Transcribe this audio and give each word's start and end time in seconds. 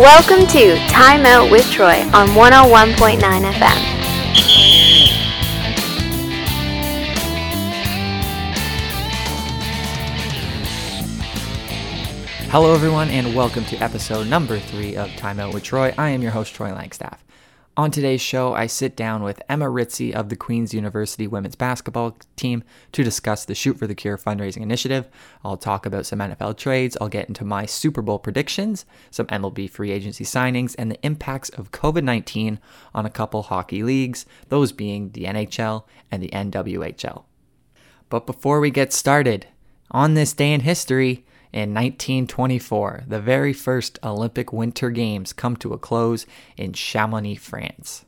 Welcome 0.00 0.46
to 0.46 0.78
Time 0.88 1.26
Out 1.26 1.50
with 1.50 1.70
Troy 1.70 2.00
on 2.14 2.28
101.9 2.28 3.20
FM. 3.20 3.68
Hello, 12.48 12.74
everyone, 12.74 13.10
and 13.10 13.36
welcome 13.36 13.66
to 13.66 13.76
episode 13.76 14.26
number 14.26 14.58
three 14.58 14.96
of 14.96 15.14
Time 15.16 15.38
Out 15.38 15.52
with 15.52 15.64
Troy. 15.64 15.92
I 15.98 16.08
am 16.08 16.22
your 16.22 16.30
host, 16.30 16.54
Troy 16.54 16.70
Langstaff. 16.70 17.18
On 17.80 17.90
today's 17.90 18.20
show, 18.20 18.52
I 18.52 18.66
sit 18.66 18.94
down 18.94 19.22
with 19.22 19.40
Emma 19.48 19.64
Ritzy 19.64 20.12
of 20.12 20.28
the 20.28 20.36
Queen's 20.36 20.74
University 20.74 21.26
women's 21.26 21.54
basketball 21.54 22.18
team 22.36 22.62
to 22.92 23.02
discuss 23.02 23.46
the 23.46 23.54
Shoot 23.54 23.78
for 23.78 23.86
the 23.86 23.94
Cure 23.94 24.18
fundraising 24.18 24.60
initiative. 24.60 25.08
I'll 25.42 25.56
talk 25.56 25.86
about 25.86 26.04
some 26.04 26.18
NFL 26.18 26.58
trades, 26.58 26.98
I'll 27.00 27.08
get 27.08 27.28
into 27.28 27.42
my 27.42 27.64
Super 27.64 28.02
Bowl 28.02 28.18
predictions, 28.18 28.84
some 29.10 29.24
MLB 29.28 29.70
free 29.70 29.92
agency 29.92 30.24
signings, 30.24 30.74
and 30.78 30.90
the 30.90 31.00
impacts 31.02 31.48
of 31.48 31.70
COVID 31.70 32.04
19 32.04 32.60
on 32.94 33.06
a 33.06 33.10
couple 33.10 33.44
hockey 33.44 33.82
leagues, 33.82 34.26
those 34.50 34.72
being 34.72 35.12
the 35.12 35.24
NHL 35.24 35.84
and 36.10 36.22
the 36.22 36.28
NWHL. 36.28 37.24
But 38.10 38.26
before 38.26 38.60
we 38.60 38.70
get 38.70 38.92
started, 38.92 39.46
on 39.90 40.12
this 40.12 40.34
day 40.34 40.52
in 40.52 40.60
history, 40.60 41.24
in 41.52 41.74
1924, 41.74 43.04
the 43.08 43.20
very 43.20 43.52
first 43.52 43.98
Olympic 44.04 44.52
Winter 44.52 44.90
Games 44.90 45.32
come 45.32 45.56
to 45.56 45.72
a 45.72 45.78
close 45.78 46.26
in 46.56 46.72
Chamonix, 46.72 47.36
France. 47.36 48.04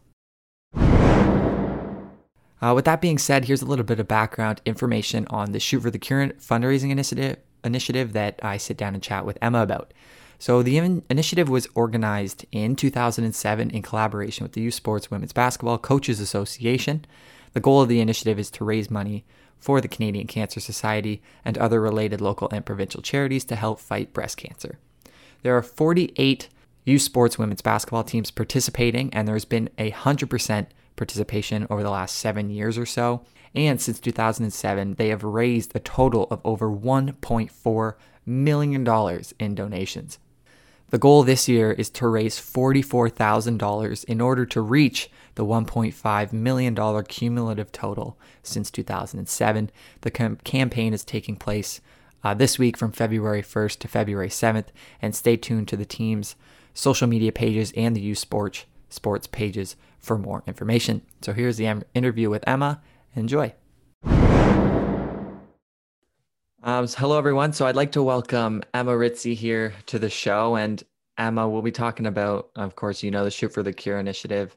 Uh, 2.63 2.73
with 2.73 2.85
that 2.85 3.01
being 3.01 3.19
said, 3.19 3.47
here's 3.47 3.63
a 3.63 3.67
little 3.67 3.85
bit 3.85 3.99
of 3.99 4.07
background 4.07 4.61
information 4.65 5.27
on 5.29 5.51
the 5.51 5.59
Shoot 5.59 5.81
for 5.81 5.91
the 5.91 5.99
Cure 5.99 6.29
fundraising 6.29 6.91
initiative, 6.91 7.39
initiative 7.65 8.13
that 8.13 8.39
I 8.41 8.57
sit 8.57 8.77
down 8.77 8.95
and 8.95 9.03
chat 9.03 9.27
with 9.27 9.37
Emma 9.43 9.63
about. 9.63 9.93
So, 10.39 10.63
the 10.63 10.79
in- 10.79 11.03
initiative 11.11 11.49
was 11.49 11.67
organized 11.75 12.47
in 12.53 12.77
2007 12.77 13.71
in 13.71 13.83
collaboration 13.83 14.45
with 14.45 14.53
the 14.53 14.61
U 14.63 14.71
Sports 14.71 15.11
Women's 15.11 15.33
Basketball 15.33 15.79
Coaches 15.79 16.21
Association. 16.21 17.05
The 17.53 17.61
goal 17.61 17.83
of 17.83 17.89
the 17.89 18.01
initiative 18.01 18.39
is 18.39 18.51
to 18.53 18.65
raise 18.65 18.91
money 18.91 19.25
for 19.63 19.81
the 19.81 19.89
Canadian 19.89 20.27
Cancer 20.27 20.59
Society 20.59 21.23
and 21.45 21.57
other 21.57 21.81
related 21.81 22.21
local 22.21 22.49
and 22.51 22.67
provincial 22.67 23.01
charities 23.01 23.45
to 23.45 23.55
help 23.55 23.79
fight 23.79 24.13
breast 24.13 24.37
cancer. 24.37 24.81
There 25.43 25.57
are 25.57 25.63
48 25.63 26.49
U 26.85 26.99
Sports 26.99 27.39
women's 27.39 27.63
basketball 27.63 28.03
teams 28.03 28.33
participating, 28.33 29.15
and 29.15 29.29
there's 29.29 29.45
been 29.45 29.71
a 29.79 29.93
100% 29.93 30.67
participation 30.97 31.67
over 31.71 31.85
the 31.85 31.91
last 31.91 32.17
seven 32.17 32.51
years 32.51 32.77
or 32.77 32.87
so. 32.87 33.25
And 33.55 33.81
since 33.81 34.01
2007, 34.01 34.95
they 34.95 35.09
have 35.11 35.23
raised 35.23 35.77
a 35.77 35.81
total 35.81 36.27
of 36.33 36.41
over 36.45 36.69
$1.4 36.69 37.95
million 38.27 39.23
in 39.39 39.55
donations. 39.55 40.19
The 40.93 40.99
goal 40.99 41.23
this 41.23 41.49
year 41.49 41.73
is 41.73 41.89
to 41.89 42.07
raise 42.07 42.39
$44,000 42.39 44.05
in 44.05 44.21
order 44.21 44.45
to 44.45 44.61
reach 44.61 45.11
the 45.37 45.45
$1.5 45.45 46.33
million 46.35 47.05
cumulative 47.05 47.73
total 47.73 48.19
since 48.43 48.71
2007. 48.71 49.71
The 50.03 50.11
com- 50.11 50.37
campaign 50.45 50.93
is 50.93 51.03
taking 51.03 51.37
place 51.37 51.81
uh, 52.23 52.35
this 52.35 52.59
week 52.59 52.77
from 52.77 52.93
February 52.93 53.41
1st 53.41 53.79
to 53.79 53.89
February 53.89 54.29
7th, 54.29 54.67
and 55.01 55.15
stay 55.15 55.39
tuned 55.39 55.69
to 55.69 55.79
the 55.79 55.87
team's 55.87 56.37
social 56.75 57.09
media 57.09 57.33
pages 57.33 57.73
and 57.75 57.97
the 57.97 58.03
U 58.03 58.15
Sports 58.15 58.67
sports 58.91 59.27
pages 59.27 59.77
for 59.99 60.19
more 60.19 60.43
information. 60.47 61.01
So 61.23 61.33
here's 61.33 61.57
the 61.57 61.85
interview 61.95 62.29
with 62.29 62.45
Emma. 62.47 62.83
Enjoy. 63.17 63.55
Um, 66.65 66.87
so 66.87 66.99
hello, 67.01 67.19
everyone. 67.19 67.53
So 67.53 67.67
I'd 67.67 67.75
like 67.75 67.91
to 67.93 68.05
welcome 68.05 68.63
Emma 68.73 68.93
Ritzy 68.93 69.35
here 69.35 69.75
to 69.87 69.99
the 69.99 70.09
show. 70.09 70.55
And 70.55 70.81
Emma, 71.19 71.49
we'll 71.49 71.61
be 71.61 71.73
talking 71.73 72.07
about, 72.07 72.51
of 72.55 72.77
course, 72.77 73.03
you 73.03 73.11
know, 73.11 73.25
the 73.25 73.33
Shoot 73.33 73.53
for 73.53 73.65
the 73.65 73.73
Cure 73.73 73.99
initiative. 73.99 74.57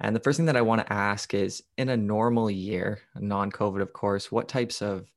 And 0.00 0.14
the 0.14 0.20
first 0.20 0.36
thing 0.36 0.46
that 0.46 0.56
I 0.56 0.62
want 0.62 0.86
to 0.86 0.92
ask 0.92 1.34
is 1.34 1.64
in 1.76 1.88
a 1.88 1.96
normal 1.96 2.52
year, 2.52 3.00
non 3.16 3.50
COVID, 3.50 3.82
of 3.82 3.92
course, 3.92 4.30
what 4.30 4.48
types 4.48 4.80
of 4.80 5.10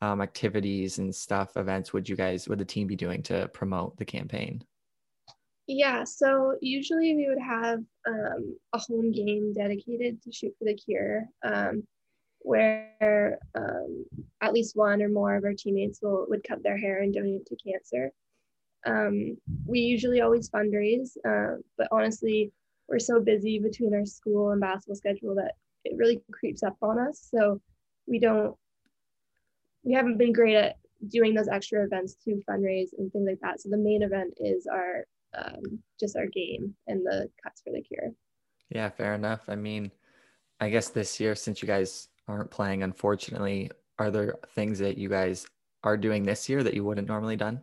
um, 0.00 0.20
activities 0.20 0.98
and 0.98 1.12
stuff, 1.12 1.56
events 1.56 1.92
would 1.92 2.08
you 2.08 2.14
guys, 2.14 2.48
would 2.48 2.60
the 2.60 2.64
team 2.64 2.86
be 2.86 2.94
doing 2.94 3.20
to 3.24 3.48
promote 3.48 3.96
the 3.96 4.04
campaign? 4.04 4.62
Yeah, 5.66 6.04
so 6.04 6.56
usually 6.60 7.16
we 7.16 7.26
would 7.28 7.42
have 7.42 7.80
um, 8.06 8.56
a 8.72 8.78
home 8.78 9.10
game 9.10 9.52
dedicated 9.52 10.22
to 10.22 10.30
Shoot 10.30 10.54
for 10.56 10.66
the 10.66 10.74
Cure, 10.74 11.24
um, 11.42 11.82
where 12.40 13.38
um, 13.54 14.04
at 14.40 14.52
least 14.52 14.76
one 14.76 15.02
or 15.02 15.08
more 15.08 15.36
of 15.36 15.44
our 15.44 15.54
teammates 15.54 16.00
will 16.02 16.26
would 16.28 16.44
cut 16.44 16.62
their 16.62 16.76
hair 16.76 17.02
and 17.02 17.14
donate 17.14 17.46
to 17.46 17.56
cancer. 17.56 18.12
Um, 18.86 19.36
we 19.66 19.80
usually 19.80 20.20
always 20.20 20.48
fundraise, 20.48 21.16
uh, 21.28 21.60
but 21.76 21.88
honestly, 21.92 22.50
we're 22.88 22.98
so 22.98 23.20
busy 23.20 23.58
between 23.58 23.94
our 23.94 24.06
school 24.06 24.50
and 24.50 24.60
basketball 24.60 24.96
schedule 24.96 25.34
that 25.36 25.52
it 25.84 25.96
really 25.96 26.20
creeps 26.32 26.62
up 26.62 26.76
on 26.82 26.98
us. 26.98 27.28
So 27.30 27.60
we 28.06 28.18
don't, 28.18 28.56
we 29.84 29.92
haven't 29.92 30.18
been 30.18 30.32
great 30.32 30.56
at 30.56 30.76
doing 31.08 31.34
those 31.34 31.48
extra 31.48 31.84
events 31.84 32.16
to 32.24 32.42
fundraise 32.48 32.88
and 32.98 33.12
things 33.12 33.26
like 33.26 33.40
that. 33.42 33.60
So 33.60 33.68
the 33.68 33.76
main 33.76 34.02
event 34.02 34.34
is 34.38 34.66
our 34.66 35.04
um, 35.36 35.80
just 35.98 36.16
our 36.16 36.26
game 36.26 36.74
and 36.86 37.04
the 37.06 37.30
cuts 37.42 37.62
for 37.62 37.72
the 37.72 37.82
cure. 37.82 38.10
Yeah, 38.70 38.88
fair 38.88 39.14
enough. 39.14 39.42
I 39.48 39.56
mean, 39.56 39.90
I 40.60 40.70
guess 40.70 40.88
this 40.88 41.20
year, 41.20 41.34
since 41.34 41.62
you 41.62 41.68
guys 41.68 42.08
aren't 42.30 42.50
playing, 42.50 42.82
unfortunately, 42.82 43.70
are 43.98 44.10
there 44.10 44.38
things 44.54 44.78
that 44.78 44.96
you 44.96 45.08
guys 45.08 45.46
are 45.82 45.96
doing 45.96 46.22
this 46.22 46.48
year 46.48 46.62
that 46.62 46.74
you 46.74 46.84
wouldn't 46.84 47.08
normally 47.08 47.36
done? 47.36 47.60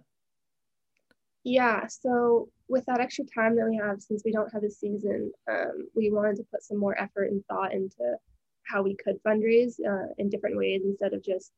Yeah, 1.43 1.87
so 1.87 2.49
with 2.67 2.85
that 2.87 2.99
extra 2.99 3.23
time 3.33 3.55
that 3.55 3.67
we 3.69 3.77
have, 3.77 4.01
since 4.01 4.23
we 4.25 4.31
don't 4.31 4.51
have 4.51 4.63
a 4.63 4.69
season, 4.69 5.31
um, 5.49 5.87
we 5.95 6.11
wanted 6.11 6.35
to 6.37 6.45
put 6.51 6.63
some 6.63 6.77
more 6.77 6.99
effort 6.99 7.31
and 7.31 7.43
thought 7.45 7.73
into 7.73 8.17
how 8.63 8.81
we 8.81 8.95
could 9.01 9.15
fundraise 9.23 9.75
uh, 9.87 10.11
in 10.17 10.29
different 10.29 10.57
ways 10.57 10.81
instead 10.83 11.13
of 11.13 11.23
just 11.23 11.51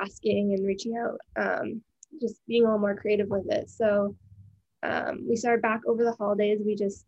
asking 0.00 0.54
and 0.54 0.64
reaching 0.64 0.96
out, 0.96 1.18
um, 1.36 1.82
just 2.20 2.40
being 2.46 2.62
a 2.62 2.66
little 2.66 2.78
more 2.78 2.94
creative 2.94 3.28
with 3.28 3.50
it. 3.50 3.68
So 3.68 4.14
um, 4.82 5.26
we 5.28 5.36
started 5.36 5.62
back 5.62 5.80
over 5.86 6.04
the 6.04 6.12
holidays. 6.12 6.60
We 6.64 6.76
just 6.76 7.04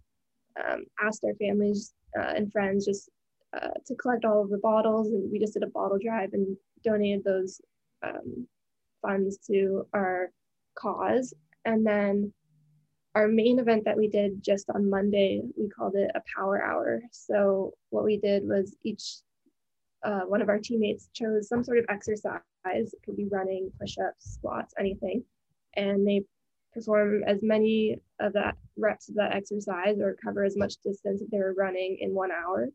um, 0.59 0.85
asked 1.01 1.23
our 1.25 1.35
families 1.35 1.95
uh, 2.19 2.33
and 2.35 2.51
friends 2.51 2.87
just 2.87 3.09
uh, 3.55 3.71
to 3.87 3.95
collect 3.95 4.25
all 4.25 4.43
of 4.43 4.51
the 4.51 4.59
bottles, 4.59 5.09
and 5.09 5.31
we 5.31 5.39
just 5.39 5.55
did 5.55 5.63
a 5.63 5.69
bottle 5.69 5.99
drive 6.03 6.33
and 6.33 6.57
donated 6.85 7.25
those 7.25 7.61
um, 8.03 8.47
funds 9.03 9.39
to 9.47 9.87
our 9.95 10.31
cause. 10.75 11.35
And 11.65 11.87
then 11.87 12.33
our 13.15 13.29
main 13.29 13.59
event 13.59 13.85
that 13.85 13.97
we 13.97 14.09
did 14.09 14.43
just 14.45 14.71
on 14.71 14.89
Monday, 14.89 15.41
we 15.57 15.69
called 15.69 15.97
it 15.97 16.11
a 16.15 16.23
power 16.37 16.63
hour. 16.63 17.03
So 17.11 17.73
what 17.91 18.05
we 18.05 18.19
did 18.19 18.45
was 18.47 18.77
each 18.85 19.17
uh, 20.05 20.21
one 20.21 20.41
of 20.41 20.49
our 20.49 20.59
teammates 20.59 21.09
chose 21.13 21.49
some 21.49 21.65
sort 21.65 21.79
of 21.79 21.87
exercise. 21.89 22.41
It 22.65 23.03
could 23.05 23.17
be 23.17 23.27
running, 23.31 23.73
push-ups, 23.81 24.35
squats, 24.35 24.75
anything, 24.79 25.25
and 25.75 26.07
they 26.07 26.23
perform 26.73 27.25
as 27.25 27.43
many 27.43 28.01
of 28.21 28.33
that 28.35 28.57
reps 28.77 29.09
of 29.09 29.17
that 29.17 29.35
exercise 29.35 29.99
or 29.99 30.17
cover 30.23 30.45
as 30.45 30.57
much 30.57 30.77
distance 30.85 31.21
that 31.21 31.29
they 31.31 31.39
were 31.39 31.55
running 31.55 31.99
in 32.01 32.15
one 32.15 32.31
hour. 32.31 32.69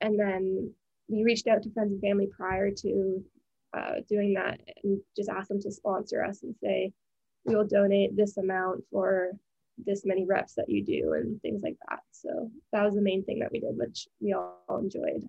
And 0.00 0.18
then 0.18 0.72
we 1.08 1.24
reached 1.24 1.46
out 1.46 1.62
to 1.62 1.72
friends 1.72 1.92
and 1.92 2.00
family 2.00 2.28
prior 2.34 2.70
to 2.70 3.24
uh, 3.76 3.94
doing 4.08 4.34
that 4.34 4.60
and 4.82 5.00
just 5.16 5.28
asked 5.28 5.48
them 5.48 5.60
to 5.60 5.70
sponsor 5.70 6.24
us 6.24 6.42
and 6.42 6.54
say, 6.62 6.92
we 7.44 7.54
will 7.54 7.66
donate 7.66 8.16
this 8.16 8.36
amount 8.36 8.84
for 8.90 9.32
this 9.86 10.04
many 10.04 10.24
reps 10.24 10.54
that 10.54 10.68
you 10.68 10.84
do 10.84 11.14
and 11.14 11.40
things 11.40 11.62
like 11.62 11.76
that. 11.88 12.00
So 12.10 12.50
that 12.72 12.84
was 12.84 12.94
the 12.94 13.00
main 13.00 13.24
thing 13.24 13.38
that 13.40 13.52
we 13.52 13.60
did, 13.60 13.76
which 13.76 14.08
we 14.20 14.32
all 14.32 14.62
enjoyed. 14.70 15.28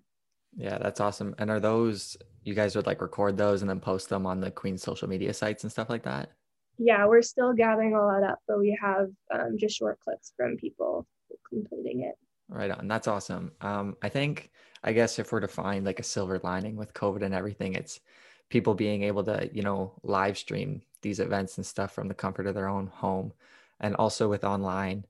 Yeah, 0.56 0.78
that's 0.78 1.00
awesome. 1.00 1.34
And 1.38 1.50
are 1.50 1.60
those 1.60 2.16
you 2.42 2.54
guys 2.54 2.74
would 2.74 2.86
like 2.86 3.00
record 3.00 3.36
those 3.36 3.62
and 3.62 3.70
then 3.70 3.80
post 3.80 4.08
them 4.08 4.26
on 4.26 4.40
the 4.40 4.50
Queen's 4.50 4.82
social 4.82 5.08
media 5.08 5.32
sites 5.32 5.62
and 5.62 5.70
stuff 5.70 5.88
like 5.88 6.02
that? 6.02 6.30
Yeah, 6.78 7.06
we're 7.06 7.22
still 7.22 7.52
gathering 7.52 7.94
all 7.94 8.08
that 8.08 8.26
up, 8.28 8.38
but 8.48 8.58
we 8.58 8.76
have 8.80 9.08
um, 9.32 9.56
just 9.58 9.76
short 9.76 10.00
clips 10.00 10.32
from 10.36 10.56
people 10.56 11.06
completing 11.48 12.02
it. 12.02 12.14
Right 12.52 12.70
on. 12.72 12.88
That's 12.88 13.06
awesome. 13.06 13.52
Um, 13.60 13.96
I 14.02 14.08
think, 14.08 14.50
I 14.82 14.92
guess, 14.92 15.20
if 15.20 15.30
we're 15.30 15.40
to 15.40 15.48
find 15.48 15.86
like 15.86 16.00
a 16.00 16.04
silver 16.04 16.40
lining 16.42 16.74
with 16.74 16.92
COVID 16.94 17.22
and 17.22 17.32
everything, 17.32 17.74
it's 17.74 18.00
people 18.48 18.74
being 18.74 19.04
able 19.04 19.22
to, 19.24 19.48
you 19.52 19.62
know, 19.62 19.92
live 20.02 20.36
stream 20.36 20.82
these 21.00 21.20
events 21.20 21.58
and 21.58 21.64
stuff 21.64 21.92
from 21.92 22.08
the 22.08 22.14
comfort 22.14 22.48
of 22.48 22.56
their 22.56 22.68
own 22.68 22.88
home. 22.88 23.32
And 23.78 23.94
also 23.94 24.28
with 24.28 24.42
online, 24.42 25.06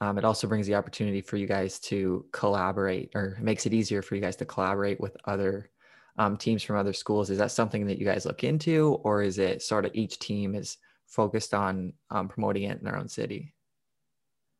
um, 0.00 0.16
it 0.16 0.24
also 0.24 0.46
brings 0.46 0.66
the 0.68 0.76
opportunity 0.76 1.20
for 1.20 1.36
you 1.36 1.48
guys 1.48 1.80
to 1.80 2.24
collaborate 2.30 3.10
or 3.14 3.36
makes 3.40 3.66
it 3.66 3.74
easier 3.74 4.00
for 4.00 4.14
you 4.14 4.20
guys 4.20 4.36
to 4.36 4.46
collaborate 4.46 5.00
with 5.00 5.16
other 5.24 5.70
um, 6.18 6.36
teams 6.36 6.62
from 6.62 6.76
other 6.76 6.92
schools. 6.92 7.30
Is 7.30 7.38
that 7.38 7.50
something 7.50 7.86
that 7.86 7.98
you 7.98 8.06
guys 8.06 8.26
look 8.26 8.44
into, 8.44 9.00
or 9.02 9.22
is 9.22 9.38
it 9.38 9.60
sort 9.60 9.86
of 9.86 9.90
each 9.94 10.18
team 10.18 10.54
is 10.54 10.78
focused 11.06 11.52
on 11.52 11.94
um, 12.10 12.28
promoting 12.28 12.64
it 12.64 12.78
in 12.78 12.84
their 12.84 12.96
own 12.96 13.08
city? 13.08 13.54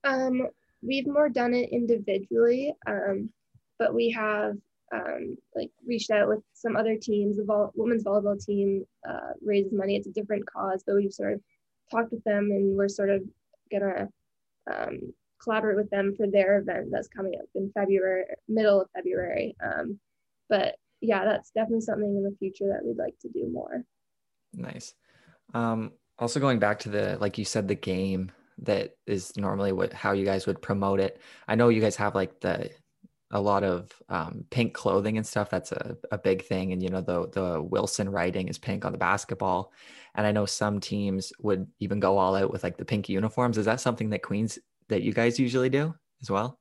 Um, 0.04 0.48
we've 0.86 1.06
more 1.06 1.28
done 1.28 1.54
it 1.54 1.70
individually, 1.70 2.74
um, 2.86 3.30
but 3.78 3.94
we 3.94 4.10
have 4.10 4.56
um, 4.92 5.36
like 5.54 5.70
reached 5.86 6.10
out 6.10 6.28
with 6.28 6.40
some 6.54 6.76
other 6.76 6.96
teams. 6.96 7.36
The 7.36 7.44
vol- 7.44 7.72
women's 7.74 8.04
volleyball 8.04 8.42
team 8.42 8.84
uh, 9.08 9.32
raises 9.44 9.72
money. 9.72 9.96
It's 9.96 10.06
a 10.06 10.12
different 10.12 10.46
cause, 10.46 10.82
but 10.86 10.96
we've 10.96 11.12
sort 11.12 11.34
of 11.34 11.40
talked 11.90 12.12
with 12.12 12.24
them, 12.24 12.50
and 12.50 12.76
we're 12.76 12.88
sort 12.88 13.10
of 13.10 13.22
gonna 13.70 14.08
um, 14.72 15.12
collaborate 15.42 15.76
with 15.76 15.90
them 15.90 16.14
for 16.16 16.26
their 16.26 16.58
event 16.58 16.88
that's 16.90 17.08
coming 17.08 17.34
up 17.38 17.46
in 17.54 17.70
February, 17.72 18.24
middle 18.48 18.80
of 18.80 18.88
February. 18.94 19.56
Um, 19.64 19.98
but 20.48 20.76
yeah, 21.00 21.24
that's 21.24 21.50
definitely 21.50 21.82
something 21.82 22.16
in 22.16 22.22
the 22.22 22.36
future 22.38 22.68
that 22.68 22.84
we'd 22.84 22.96
like 22.96 23.18
to 23.20 23.28
do 23.28 23.48
more. 23.52 23.84
Nice. 24.54 24.94
Um, 25.52 25.92
also 26.18 26.40
going 26.40 26.58
back 26.58 26.78
to 26.80 26.88
the 26.88 27.18
like 27.20 27.38
you 27.38 27.44
said 27.44 27.68
the 27.68 27.74
game 27.74 28.32
that 28.62 28.96
is 29.06 29.36
normally 29.36 29.72
what 29.72 29.92
how 29.92 30.12
you 30.12 30.24
guys 30.24 30.46
would 30.46 30.62
promote 30.62 31.00
it. 31.00 31.20
I 31.48 31.54
know 31.54 31.68
you 31.68 31.80
guys 31.80 31.96
have 31.96 32.14
like 32.14 32.40
the 32.40 32.70
a 33.32 33.40
lot 33.40 33.64
of 33.64 33.90
um, 34.08 34.44
pink 34.50 34.72
clothing 34.72 35.16
and 35.16 35.26
stuff. 35.26 35.50
That's 35.50 35.72
a, 35.72 35.96
a 36.12 36.18
big 36.18 36.44
thing. 36.44 36.72
And 36.72 36.82
you 36.82 36.88
know 36.88 37.00
the 37.00 37.28
the 37.28 37.62
Wilson 37.62 38.08
writing 38.08 38.48
is 38.48 38.58
pink 38.58 38.84
on 38.84 38.92
the 38.92 38.98
basketball, 38.98 39.72
and 40.14 40.26
I 40.26 40.32
know 40.32 40.46
some 40.46 40.80
teams 40.80 41.32
would 41.40 41.66
even 41.80 42.00
go 42.00 42.18
all 42.18 42.34
out 42.34 42.52
with 42.52 42.62
like 42.62 42.76
the 42.76 42.84
pink 42.84 43.08
uniforms. 43.08 43.58
Is 43.58 43.66
that 43.66 43.80
something 43.80 44.10
that 44.10 44.22
Queens 44.22 44.58
that 44.88 45.02
you 45.02 45.12
guys 45.12 45.38
usually 45.38 45.68
do 45.68 45.94
as 46.22 46.30
well? 46.30 46.58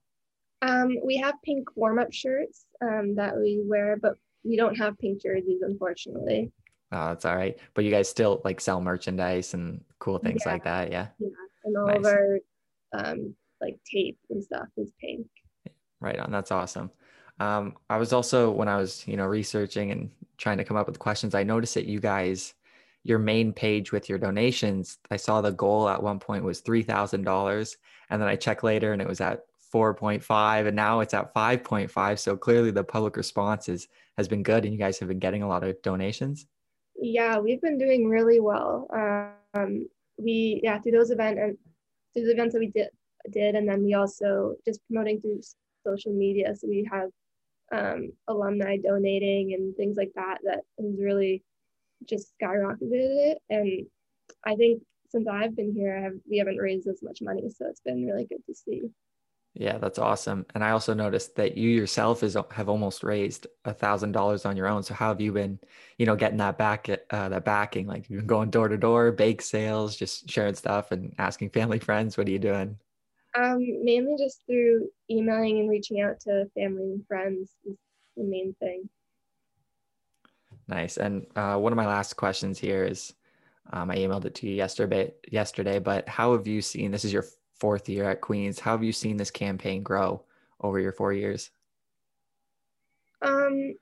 Um, 0.61 0.97
we 1.03 1.17
have 1.17 1.35
pink 1.43 1.67
warm 1.75 1.99
up 1.99 2.11
shirts 2.11 2.65
um, 2.81 3.15
that 3.15 3.35
we 3.37 3.61
wear, 3.63 3.97
but 4.01 4.13
we 4.43 4.57
don't 4.57 4.75
have 4.75 4.97
pink 4.97 5.21
jerseys, 5.21 5.61
unfortunately. 5.61 6.51
Oh, 6.91 7.09
that's 7.09 7.25
all 7.25 7.35
right. 7.35 7.57
But 7.73 7.83
you 7.83 7.91
guys 7.91 8.09
still 8.09 8.41
like 8.45 8.61
sell 8.61 8.81
merchandise 8.81 9.53
and 9.53 9.83
cool 9.99 10.17
things 10.17 10.43
yeah. 10.45 10.51
like 10.51 10.63
that, 10.63 10.91
yeah. 10.91 11.07
Yeah, 11.19 11.29
and 11.65 11.77
all 11.77 11.87
nice. 11.87 11.97
of 11.97 12.05
our 12.05 12.39
um, 12.93 13.35
like 13.61 13.77
tape 13.89 14.17
and 14.29 14.43
stuff 14.43 14.67
is 14.77 14.91
pink. 14.99 15.27
Right 15.99 16.19
on. 16.19 16.31
That's 16.31 16.51
awesome. 16.51 16.91
Um, 17.39 17.75
I 17.89 17.97
was 17.97 18.13
also 18.13 18.51
when 18.51 18.67
I 18.67 18.77
was 18.77 19.05
you 19.07 19.17
know 19.17 19.25
researching 19.25 19.91
and 19.91 20.09
trying 20.37 20.57
to 20.57 20.63
come 20.63 20.77
up 20.77 20.87
with 20.87 20.99
questions, 20.99 21.35
I 21.35 21.43
noticed 21.43 21.73
that 21.73 21.85
you 21.85 21.99
guys, 21.99 22.53
your 23.03 23.19
main 23.19 23.53
page 23.53 23.91
with 23.91 24.09
your 24.09 24.17
donations, 24.17 24.99
I 25.11 25.17
saw 25.17 25.41
the 25.41 25.51
goal 25.51 25.89
at 25.89 26.01
one 26.01 26.19
point 26.19 26.43
was 26.43 26.61
three 26.61 26.83
thousand 26.83 27.23
dollars, 27.23 27.77
and 28.09 28.21
then 28.21 28.29
I 28.29 28.35
checked 28.35 28.63
later 28.63 28.93
and 28.93 29.01
it 29.01 29.07
was 29.07 29.21
at 29.21 29.41
4.5 29.73 30.67
and 30.67 30.75
now 30.75 31.01
it's 31.01 31.13
at 31.13 31.33
5.5 31.33 32.19
so 32.19 32.37
clearly 32.37 32.71
the 32.71 32.83
public 32.83 33.17
response 33.17 33.67
is, 33.67 33.89
has 34.17 34.25
been 34.25 34.41
good 34.41 34.63
and 34.63 34.73
you 34.73 34.79
guys 34.79 34.99
have 34.99 35.09
been 35.09 35.19
getting 35.19 35.43
a 35.43 35.47
lot 35.49 35.65
of 35.65 35.81
donations 35.81 36.45
yeah 36.97 37.37
we've 37.37 37.61
been 37.61 37.77
doing 37.77 38.07
really 38.07 38.39
well 38.39 38.87
um, 39.53 39.87
we 40.17 40.61
yeah 40.63 40.79
through 40.79 40.93
those 40.93 41.11
events 41.11 41.39
and 41.41 41.57
through 42.13 42.25
the 42.25 42.31
events 42.31 42.53
that 42.53 42.59
we 42.59 42.67
did 42.67 42.89
did 43.31 43.55
and 43.55 43.67
then 43.67 43.83
we 43.83 43.93
also 43.93 44.55
just 44.65 44.79
promoting 44.87 45.19
through 45.19 45.41
social 45.85 46.13
media. 46.13 46.55
So 46.55 46.67
we 46.67 46.87
have 46.91 47.09
um, 47.71 48.11
alumni 48.27 48.77
donating 48.77 49.53
and 49.53 49.75
things 49.75 49.97
like 49.97 50.11
that 50.15 50.39
that 50.43 50.61
has 50.79 50.95
really 50.99 51.43
just 52.07 52.33
skyrocketed 52.39 53.31
it. 53.31 53.37
And 53.49 53.85
i 54.43 54.55
think 54.55 54.81
since 55.09 55.27
i've 55.27 55.55
been 55.55 55.71
here 55.73 55.95
I 55.95 56.01
have, 56.01 56.13
we 56.29 56.39
haven't 56.39 56.57
raised 56.57 56.87
as 56.87 57.01
much 57.03 57.19
money. 57.21 57.49
So 57.49 57.67
it's 57.67 57.81
been 57.81 58.05
really 58.05 58.25
good 58.25 58.45
to 58.47 58.55
see 58.55 58.83
yeah, 59.57 59.77
that's 59.77 59.99
awesome. 59.99 60.45
And 60.53 60.63
I 60.63 60.71
also 60.71 60.93
noticed 60.93 61.37
that 61.37 61.55
you 61.55 61.69
yourself 61.69 62.23
is 62.23 62.37
have 62.51 62.67
almost 62.67 63.03
raised 63.03 63.47
a 63.63 63.73
thousand 63.73 64.11
dollars 64.11 64.45
on 64.45 64.57
your 64.57 64.67
own. 64.67 64.83
So 64.83 64.93
how 64.93 65.07
have 65.07 65.21
you 65.21 65.31
been, 65.31 65.59
you 65.97 66.05
know, 66.05 66.17
getting 66.17 66.39
that 66.39 66.57
back, 66.57 66.89
uh, 66.89 67.29
that 67.29 67.45
backing? 67.45 67.87
Like 67.87 68.09
you've 68.09 68.19
been 68.19 68.27
going 68.27 68.49
door 68.49 68.67
to 68.67 68.77
door, 68.77 69.13
bake 69.13 69.41
sales, 69.41 69.95
just 69.95 70.29
sharing 70.29 70.55
stuff 70.55 70.91
and 70.91 71.15
asking 71.19 71.51
family 71.51 71.79
friends. 71.79 72.17
What 72.17 72.27
are 72.27 72.31
you 72.31 72.39
doing? 72.39 72.77
Um, 73.33 73.59
mainly 73.83 74.17
just 74.17 74.45
through 74.45 74.89
emailing 75.09 75.59
and 75.59 75.69
reaching 75.69 76.01
out 76.01 76.19
to 76.21 76.49
family 76.53 76.91
and 76.91 77.07
friends 77.07 77.51
is 77.65 77.77
the 78.17 78.23
main 78.23 78.55
thing. 78.59 78.89
Nice. 80.67 80.97
And 80.97 81.27
uh, 81.37 81.57
one 81.57 81.71
of 81.71 81.77
my 81.77 81.87
last 81.87 82.17
questions 82.17 82.59
here 82.59 82.83
is, 82.83 83.13
um, 83.71 83.89
I 83.89 83.95
emailed 83.97 84.25
it 84.25 84.35
to 84.35 84.47
you 84.47 84.55
yesterday. 84.55 85.13
Yesterday, 85.31 85.79
but 85.79 86.09
how 86.09 86.33
have 86.33 86.45
you 86.45 86.61
seen? 86.61 86.91
This 86.91 87.05
is 87.05 87.13
your 87.13 87.25
fourth 87.59 87.87
year 87.89 88.09
at 88.09 88.21
Queens. 88.21 88.59
How 88.59 88.71
have 88.71 88.83
you 88.83 88.91
seen 88.91 89.17
this 89.17 89.31
campaign 89.31 89.83
grow 89.83 90.23
over 90.61 90.79
your 90.79 90.91
four 90.91 91.13
years? 91.13 91.51
Um, 93.21 93.73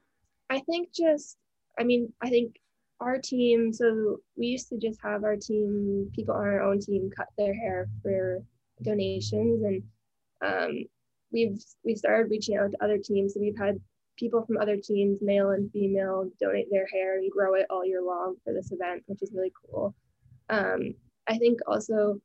I 0.49 0.59
think 0.61 0.93
just, 0.93 1.37
I 1.79 1.83
mean, 1.83 2.13
I 2.21 2.29
think 2.29 2.55
our 2.99 3.17
team, 3.19 3.73
so 3.73 4.17
we 4.37 4.47
used 4.47 4.69
to 4.69 4.77
just 4.77 4.99
have 5.01 5.23
our 5.23 5.35
team, 5.35 6.09
people 6.15 6.35
on 6.35 6.41
our 6.41 6.61
own 6.61 6.79
team 6.79 7.09
cut 7.15 7.27
their 7.37 7.53
hair 7.53 7.89
for 8.01 8.43
donations. 8.81 9.63
And 9.63 9.83
um, 10.45 10.85
we've, 11.31 11.61
we 11.83 11.95
started 11.95 12.29
reaching 12.29 12.57
out 12.57 12.71
to 12.71 12.83
other 12.83 12.97
teams. 12.97 13.33
So 13.33 13.39
we've 13.39 13.57
had 13.57 13.79
people 14.17 14.45
from 14.45 14.57
other 14.57 14.77
teams, 14.77 15.19
male 15.21 15.49
and 15.49 15.71
female, 15.71 16.29
donate 16.39 16.67
their 16.71 16.87
hair 16.87 17.17
and 17.17 17.31
grow 17.31 17.55
it 17.55 17.65
all 17.69 17.85
year 17.85 18.01
long 18.01 18.35
for 18.43 18.53
this 18.53 18.71
event, 18.71 19.03
which 19.07 19.21
is 19.21 19.31
really 19.33 19.51
cool. 19.65 19.95
Um, 20.49 20.93
I 21.27 21.37
think 21.37 21.59
also 21.67 22.21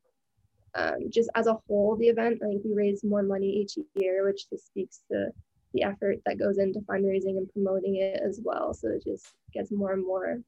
um, 0.75 1.11
just 1.11 1.31
as 1.35 1.47
a 1.47 1.59
whole, 1.67 1.97
the 1.97 2.09
event, 2.09 2.41
I 2.43 2.49
think 2.49 2.63
we 2.65 2.75
raise 2.75 3.03
more 3.05 3.23
money 3.23 3.49
each 3.49 3.79
year, 3.95 4.27
which 4.27 4.49
just 4.51 4.67
speaks 4.67 5.01
to 5.11 5.29
the 5.75 5.83
effort 5.83 6.19
that 6.27 6.39
goes 6.39 6.59
into 6.59 6.81
fundraising 6.81 7.37
and 7.37 7.51
promoting 7.53 7.97
it 7.97 8.21
as 8.25 8.41
well. 8.43 8.75
So 8.75 8.89
it 8.89 9.05
just 9.05 9.35
gets 9.53 9.71
more 9.71 9.93
and 9.93 10.07
more 10.07 10.41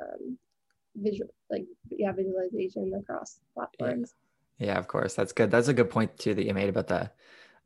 um, 0.00 0.38
visual, 0.96 1.30
like 1.50 1.64
yeah, 1.90 2.12
visualization 2.12 2.92
across 2.94 3.40
platforms. 3.54 4.14
Yeah. 4.58 4.66
yeah, 4.66 4.78
of 4.78 4.88
course, 4.88 5.14
that's 5.14 5.32
good. 5.32 5.50
That's 5.50 5.68
a 5.68 5.74
good 5.74 5.90
point 5.90 6.16
too 6.18 6.34
that 6.34 6.44
you 6.44 6.54
made 6.54 6.68
about 6.68 6.88
the 6.88 7.10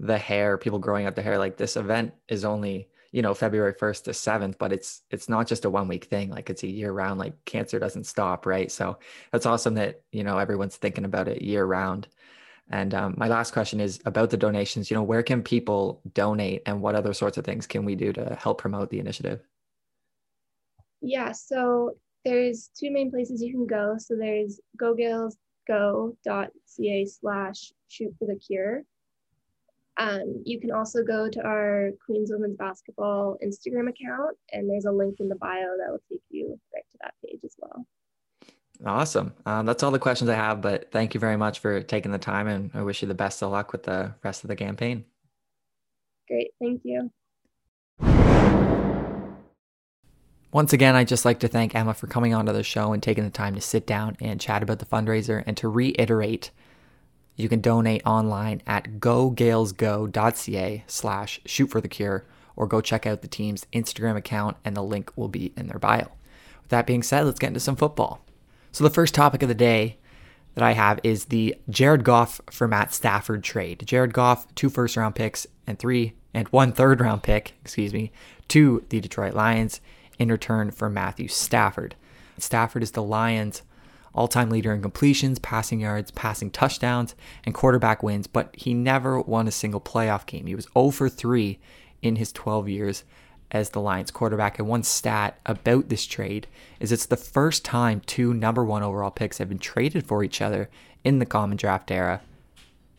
the 0.00 0.18
hair, 0.18 0.58
people 0.58 0.78
growing 0.78 1.06
up 1.06 1.14
the 1.14 1.22
hair. 1.22 1.38
Like 1.38 1.56
this 1.56 1.76
event 1.76 2.14
is 2.28 2.44
only 2.44 2.88
you 3.12 3.22
know 3.22 3.34
february 3.34 3.74
1st 3.74 4.04
to 4.04 4.10
7th 4.10 4.58
but 4.58 4.72
it's 4.72 5.02
it's 5.10 5.28
not 5.28 5.46
just 5.46 5.64
a 5.64 5.70
one 5.70 5.86
week 5.86 6.06
thing 6.06 6.30
like 6.30 6.50
it's 6.50 6.62
a 6.62 6.66
year 6.66 6.90
round 6.92 7.18
like 7.18 7.44
cancer 7.44 7.78
doesn't 7.78 8.04
stop 8.04 8.46
right? 8.46 8.70
So 8.70 8.98
that's 9.30 9.46
awesome 9.46 9.74
that 9.74 10.02
you 10.12 10.24
know 10.24 10.38
everyone's 10.38 10.76
thinking 10.76 11.04
about 11.04 11.28
it 11.28 11.42
year 11.42 11.64
round. 11.64 12.08
And 12.70 12.94
um, 12.94 13.14
my 13.18 13.28
last 13.28 13.52
question 13.52 13.80
is 13.80 14.00
about 14.04 14.30
the 14.30 14.36
donations 14.36 14.90
you 14.90 14.96
know 14.96 15.02
where 15.02 15.22
can 15.22 15.42
people 15.42 16.00
donate 16.14 16.62
and 16.66 16.80
what 16.80 16.94
other 16.94 17.12
sorts 17.12 17.38
of 17.38 17.44
things 17.44 17.66
can 17.66 17.84
we 17.84 17.94
do 17.94 18.12
to 18.12 18.36
help 18.40 18.58
promote 18.58 18.90
the 18.90 19.00
initiative? 19.00 19.40
Yeah 21.00 21.32
so 21.32 21.92
there's 22.24 22.70
two 22.78 22.92
main 22.92 23.10
places 23.10 23.42
you 23.42 23.52
can 23.52 23.66
go. 23.66 23.96
So 23.98 24.14
there's 24.16 24.60
gogaelsgo.ca 24.80 25.34
slash 27.06 27.72
shoot 27.88 28.14
for 28.18 28.26
the 28.26 28.36
cure 28.36 28.84
um, 29.98 30.42
you 30.44 30.58
can 30.58 30.70
also 30.70 31.02
go 31.02 31.28
to 31.28 31.40
our 31.42 31.90
Queens 32.04 32.30
Women's 32.32 32.56
Basketball 32.56 33.36
Instagram 33.44 33.90
account, 33.90 34.36
and 34.52 34.68
there's 34.68 34.86
a 34.86 34.92
link 34.92 35.16
in 35.20 35.28
the 35.28 35.36
bio 35.36 35.76
that 35.78 35.90
will 35.90 36.02
take 36.10 36.22
you 36.30 36.58
right 36.74 36.84
to 36.92 36.98
that 37.02 37.14
page 37.24 37.40
as 37.44 37.54
well. 37.58 37.86
Awesome. 38.84 39.34
Um, 39.46 39.66
that's 39.66 39.82
all 39.82 39.90
the 39.90 39.98
questions 39.98 40.30
I 40.30 40.34
have, 40.34 40.60
but 40.60 40.90
thank 40.90 41.14
you 41.14 41.20
very 41.20 41.36
much 41.36 41.58
for 41.58 41.82
taking 41.82 42.10
the 42.10 42.18
time, 42.18 42.48
and 42.48 42.70
I 42.74 42.82
wish 42.82 43.02
you 43.02 43.08
the 43.08 43.14
best 43.14 43.42
of 43.42 43.52
luck 43.52 43.72
with 43.72 43.84
the 43.84 44.14
rest 44.24 44.44
of 44.44 44.48
the 44.48 44.56
campaign. 44.56 45.04
Great. 46.26 46.52
Thank 46.58 46.80
you. 46.84 47.10
Once 50.52 50.72
again, 50.72 50.94
I'd 50.94 51.08
just 51.08 51.24
like 51.24 51.40
to 51.40 51.48
thank 51.48 51.74
Emma 51.74 51.94
for 51.94 52.06
coming 52.06 52.34
onto 52.34 52.52
the 52.52 52.62
show 52.62 52.92
and 52.92 53.02
taking 53.02 53.24
the 53.24 53.30
time 53.30 53.54
to 53.54 53.60
sit 53.60 53.86
down 53.86 54.16
and 54.20 54.40
chat 54.40 54.62
about 54.62 54.80
the 54.80 54.86
fundraiser 54.86 55.42
and 55.46 55.56
to 55.56 55.68
reiterate 55.68 56.50
you 57.36 57.48
can 57.48 57.60
donate 57.60 58.02
online 58.04 58.62
at 58.66 59.00
gogaelsgo.ca 59.00 60.84
slash 60.86 61.40
shoot 61.46 61.66
for 61.68 61.80
the 61.80 61.88
cure 61.88 62.26
or 62.56 62.66
go 62.66 62.80
check 62.80 63.06
out 63.06 63.22
the 63.22 63.28
team's 63.28 63.66
Instagram 63.72 64.16
account 64.16 64.56
and 64.64 64.76
the 64.76 64.82
link 64.82 65.12
will 65.16 65.28
be 65.28 65.52
in 65.56 65.66
their 65.66 65.78
bio. 65.78 66.08
With 66.62 66.68
that 66.70 66.86
being 66.86 67.02
said, 67.02 67.24
let's 67.24 67.38
get 67.38 67.48
into 67.48 67.60
some 67.60 67.76
football. 67.76 68.24
So 68.70 68.84
the 68.84 68.90
first 68.90 69.14
topic 69.14 69.42
of 69.42 69.48
the 69.48 69.54
day 69.54 69.98
that 70.54 70.64
I 70.64 70.72
have 70.72 71.00
is 71.02 71.26
the 71.26 71.56
Jared 71.68 72.04
Goff 72.04 72.40
for 72.50 72.68
Matt 72.68 72.92
Stafford 72.92 73.42
trade. 73.42 73.82
Jared 73.86 74.12
Goff, 74.12 74.52
two 74.54 74.68
first 74.68 74.96
round 74.96 75.14
picks 75.14 75.46
and 75.66 75.78
three 75.78 76.14
and 76.34 76.48
one 76.48 76.72
third 76.72 77.00
round 77.00 77.22
pick, 77.22 77.54
excuse 77.62 77.92
me, 77.92 78.12
to 78.48 78.84
the 78.90 79.00
Detroit 79.00 79.34
Lions 79.34 79.80
in 80.18 80.28
return 80.28 80.70
for 80.70 80.90
Matthew 80.90 81.28
Stafford. 81.28 81.94
Stafford 82.38 82.82
is 82.82 82.92
the 82.92 83.02
Lions' 83.02 83.62
all 84.14 84.28
time 84.28 84.50
leader 84.50 84.72
in 84.72 84.82
completions, 84.82 85.38
passing 85.38 85.80
yards, 85.80 86.10
passing 86.10 86.50
touchdowns, 86.50 87.14
and 87.44 87.54
quarterback 87.54 88.02
wins, 88.02 88.26
but 88.26 88.54
he 88.56 88.74
never 88.74 89.20
won 89.20 89.48
a 89.48 89.52
single 89.52 89.80
playoff 89.80 90.26
game. 90.26 90.46
He 90.46 90.54
was 90.54 90.68
0 90.74 90.90
for 90.90 91.08
3 91.08 91.58
in 92.02 92.16
his 92.16 92.32
12 92.32 92.68
years 92.68 93.04
as 93.50 93.70
the 93.70 93.80
Lions 93.80 94.10
quarterback. 94.10 94.58
And 94.58 94.66
one 94.66 94.82
stat 94.82 95.38
about 95.46 95.88
this 95.88 96.06
trade 96.06 96.46
is 96.80 96.90
it's 96.90 97.06
the 97.06 97.16
first 97.16 97.64
time 97.64 98.00
two 98.00 98.34
number 98.34 98.64
one 98.64 98.82
overall 98.82 99.10
picks 99.10 99.38
have 99.38 99.48
been 99.48 99.58
traded 99.58 100.06
for 100.06 100.24
each 100.24 100.40
other 100.40 100.68
in 101.04 101.18
the 101.18 101.26
common 101.26 101.56
draft 101.56 101.90
era, 101.90 102.22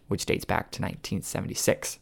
which 0.08 0.26
dates 0.26 0.46
back 0.46 0.72
to 0.72 0.82
1976. 0.82 2.00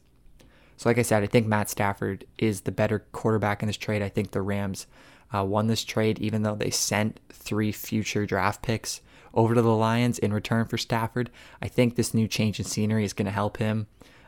So, 0.77 0.89
like 0.89 0.98
I 0.98 1.03
said, 1.03 1.24
I 1.24 1.27
think 1.27 1.48
Matt 1.48 1.70
Stafford 1.70 2.25
is 2.38 2.62
the 2.62 2.72
better 2.72 3.06
quarterback 3.12 3.62
in 3.62 3.68
this 3.68 3.77
trade. 3.77 4.01
I 4.01 4.10
think 4.10 4.32
the 4.32 4.41
Rams 4.41 4.88
uh, 5.34 5.44
won 5.44 5.68
this 5.68 5.84
trade, 5.84 6.20
even 6.20 6.44
though 6.44 6.56
they 6.56 6.70
sent 6.70 7.20
three 7.30 7.72
future 7.72 8.26
draft 8.26 8.62
picks 8.62 9.02
over 9.34 9.56
to 9.56 9.62
the 9.62 9.76
Lions 9.76 10.20
in 10.20 10.34
return 10.34 10.66
for 10.66 10.78
Stafford. 10.78 11.30
I 11.62 11.68
think 11.68 11.96
this 11.96 12.14
new 12.14 12.28
change 12.28 12.60
in 12.60 12.66
scenery 12.66 13.06
is 13.06 13.14
going 13.14 13.26
to 13.26 13.32
help 13.32 13.58
him. 13.58 13.88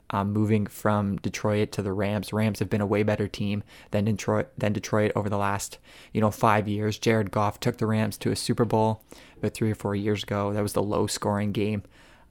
Um, 0.10 0.32
moving 0.32 0.68
from 0.68 1.18
Detroit 1.18 1.72
to 1.72 1.82
the 1.82 1.94
Rams. 1.94 2.34
Rams 2.34 2.60
have 2.60 2.70
been 2.70 2.82
a 2.82 2.86
way 2.86 3.02
better 3.02 3.28
team 3.28 3.64
than 3.90 4.06
Detroit 4.06 4.50
than 4.56 4.72
Detroit 4.72 5.12
over 5.16 5.28
the 5.28 5.38
last 5.38 5.80
you 6.12 6.22
know 6.22 6.30
five 6.30 6.68
years. 6.68 7.00
Jared 7.00 7.32
Goff 7.32 7.60
took 7.60 7.78
the 7.78 7.88
Rams 7.88 8.18
to 8.20 8.30
a 8.30 8.36
Super 8.36 8.66
Bowl 8.66 9.02
about 9.38 9.56
three 9.56 9.72
or 9.72 9.76
four 9.76 9.96
years 9.96 10.22
ago. 10.22 10.54
That 10.54 10.62
was 10.62 10.74
the 10.74 10.84
low 10.84 11.08
scoring 11.08 11.52
game 11.52 11.84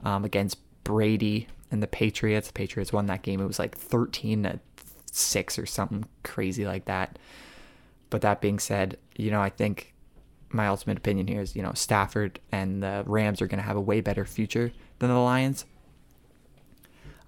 um, 0.05 0.25
against 0.25 0.59
Brady 0.85 1.49
and 1.73 1.83
the 1.83 1.89
Patriots. 1.89 2.49
The 2.49 2.53
Patriots 2.53 2.93
won 2.93 3.07
that 3.07 3.23
game. 3.23 3.41
It 3.41 3.47
was 3.47 3.59
like 3.59 3.77
13 3.77 4.45
to 4.45 4.61
6 5.11 5.59
or 5.59 5.67
something 5.67 6.05
crazy 6.23 6.65
like 6.65 6.85
that. 6.85 7.19
But 8.13 8.21
that 8.21 8.43
being 8.43 8.59
said, 8.59 8.99
you 9.17 9.31
know, 9.31 9.41
I 9.41 9.49
think 9.49 9.95
my 10.51 10.67
ultimate 10.69 10.99
opinion 10.99 11.29
here 11.29 11.41
is, 11.41 11.57
you 11.57 11.63
know, 11.63 11.73
Stafford 11.73 12.41
and 12.53 12.83
the 12.83 13.05
Rams 13.07 13.41
are 13.41 13.47
going 13.47 13.59
to 13.59 13.65
have 13.65 13.75
a 13.75 13.81
way 13.81 14.03
better 14.03 14.27
future 14.27 14.71
than 14.99 15.09
the 15.09 15.17
Lions. 15.17 15.65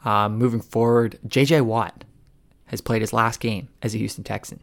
Um, 0.04 0.36
moving 0.36 0.60
forward, 0.60 1.18
JJ 1.26 1.62
Watt 1.62 2.04
has 2.66 2.82
played 2.82 3.00
his 3.00 3.14
last 3.14 3.40
game 3.40 3.68
as 3.80 3.94
a 3.94 3.98
Houston 3.98 4.24
Texan. 4.24 4.60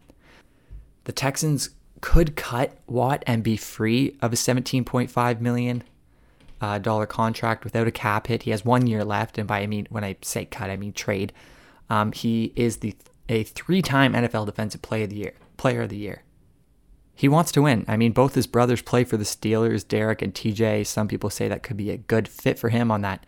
The 1.06 1.12
Texans 1.12 1.72
could 2.02 2.36
cut 2.36 2.78
Watt 2.86 3.24
and 3.26 3.42
be 3.42 3.58
free 3.58 4.16
of 4.22 4.32
a 4.32 4.36
17.5 4.36 5.42
million 5.42 5.84
uh, 6.62 6.78
dollar 6.78 7.08
contract 7.08 7.64
without 7.64 7.88
a 7.88 7.92
cap 7.92 8.28
hit. 8.28 8.44
He 8.44 8.52
has 8.52 8.64
one 8.64 8.86
year 8.86 9.04
left, 9.04 9.40
and 9.40 9.48
by 9.48 9.62
I 9.62 9.66
mean 9.66 9.88
when 9.90 10.04
I 10.04 10.18
say 10.22 10.46
cut, 10.46 10.70
I 10.70 10.78
mean 10.78 10.94
trade. 10.94 11.34
Um, 11.90 12.12
he 12.12 12.54
is 12.56 12.78
the 12.78 12.96
a 13.30 13.44
three-time 13.44 14.14
NFL 14.14 14.46
Defensive 14.46 14.82
Player 14.82 15.04
of 15.04 15.10
the 15.10 15.18
Year. 15.18 15.34
Player 15.58 15.84
of 15.84 15.90
the 15.90 15.98
Year. 15.98 16.24
He 17.14 17.28
wants 17.28 17.52
to 17.52 17.62
win. 17.62 17.86
I 17.88 17.98
mean, 17.98 18.14
both 18.14 18.36
his 18.36 18.48
brothers 18.48 18.82
play 18.82 19.04
for 19.04 19.18
the 19.18 19.24
Steelers, 19.24 19.88
Derek 19.88 20.22
and 20.22 20.34
TJ. 20.34 20.88
Some 20.88 21.08
people 21.08 21.30
say 21.30 21.48
that 21.48 21.64
could 21.64 21.78
be 21.78 21.92
a 21.92 21.98
good 21.98 22.28
fit 22.28 22.58
for 22.58 22.70
him 22.70 22.90
on 22.90 23.02
that 23.02 23.26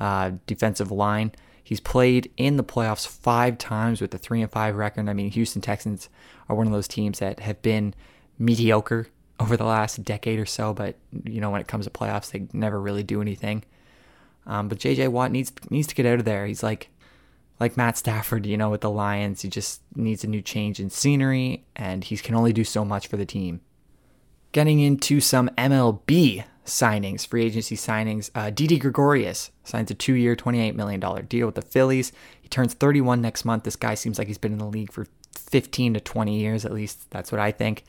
uh, 0.00 0.32
defensive 0.46 0.90
line. 0.90 1.32
He's 1.62 1.80
played 1.80 2.32
in 2.36 2.56
the 2.56 2.64
playoffs 2.64 3.06
five 3.06 3.58
times 3.58 4.00
with 4.00 4.14
a 4.14 4.18
three 4.18 4.40
and 4.40 4.50
five 4.50 4.74
record. 4.76 5.08
I 5.08 5.12
mean, 5.12 5.30
Houston 5.30 5.60
Texans 5.60 6.08
are 6.48 6.56
one 6.56 6.66
of 6.66 6.72
those 6.72 6.88
teams 6.88 7.18
that 7.18 7.40
have 7.40 7.60
been 7.60 7.94
mediocre 8.38 9.08
over 9.38 9.56
the 9.56 9.64
last 9.64 10.02
decade 10.02 10.38
or 10.38 10.46
so, 10.46 10.72
but 10.74 10.96
you 11.24 11.40
know 11.40 11.50
when 11.50 11.60
it 11.60 11.68
comes 11.68 11.84
to 11.84 11.90
playoffs, 11.90 12.30
they 12.30 12.48
never 12.52 12.80
really 12.80 13.02
do 13.02 13.20
anything. 13.20 13.64
Um, 14.46 14.68
but 14.68 14.78
JJ 14.78 15.08
Watt 15.08 15.30
needs 15.30 15.52
needs 15.70 15.86
to 15.88 15.94
get 15.94 16.06
out 16.06 16.18
of 16.18 16.24
there. 16.24 16.46
He's 16.46 16.62
like 16.62 16.88
like 17.60 17.76
Matt 17.76 17.96
Stafford, 17.96 18.46
you 18.46 18.56
know, 18.56 18.70
with 18.70 18.82
the 18.82 18.90
Lions. 18.90 19.42
He 19.42 19.48
just 19.48 19.82
needs 19.94 20.24
a 20.24 20.28
new 20.28 20.42
change 20.42 20.78
in 20.80 20.90
scenery, 20.90 21.64
and 21.74 22.04
he 22.04 22.16
can 22.16 22.34
only 22.34 22.52
do 22.52 22.64
so 22.64 22.84
much 22.84 23.06
for 23.06 23.16
the 23.16 23.26
team. 23.26 23.60
Getting 24.52 24.80
into 24.80 25.20
some 25.20 25.48
MLB 25.58 26.44
signings, 26.68 27.26
free 27.26 27.44
agency 27.44 27.76
signings. 27.76 28.30
Uh, 28.34 28.50
Didi 28.50 28.78
Gregorius 28.78 29.50
signs 29.64 29.90
a 29.90 29.94
two 29.94 30.14
year, 30.14 30.36
$28 30.36 30.74
million 30.74 31.00
deal 31.26 31.46
with 31.46 31.54
the 31.54 31.62
Phillies. 31.62 32.12
He 32.40 32.48
turns 32.48 32.74
31 32.74 33.20
next 33.20 33.44
month. 33.44 33.64
This 33.64 33.76
guy 33.76 33.94
seems 33.94 34.18
like 34.18 34.28
he's 34.28 34.38
been 34.38 34.52
in 34.52 34.58
the 34.58 34.66
league 34.66 34.92
for 34.92 35.06
15 35.32 35.94
to 35.94 36.00
20 36.00 36.38
years, 36.38 36.64
at 36.64 36.72
least 36.72 37.10
that's 37.10 37.32
what 37.32 37.40
I 37.40 37.50
think. 37.50 37.84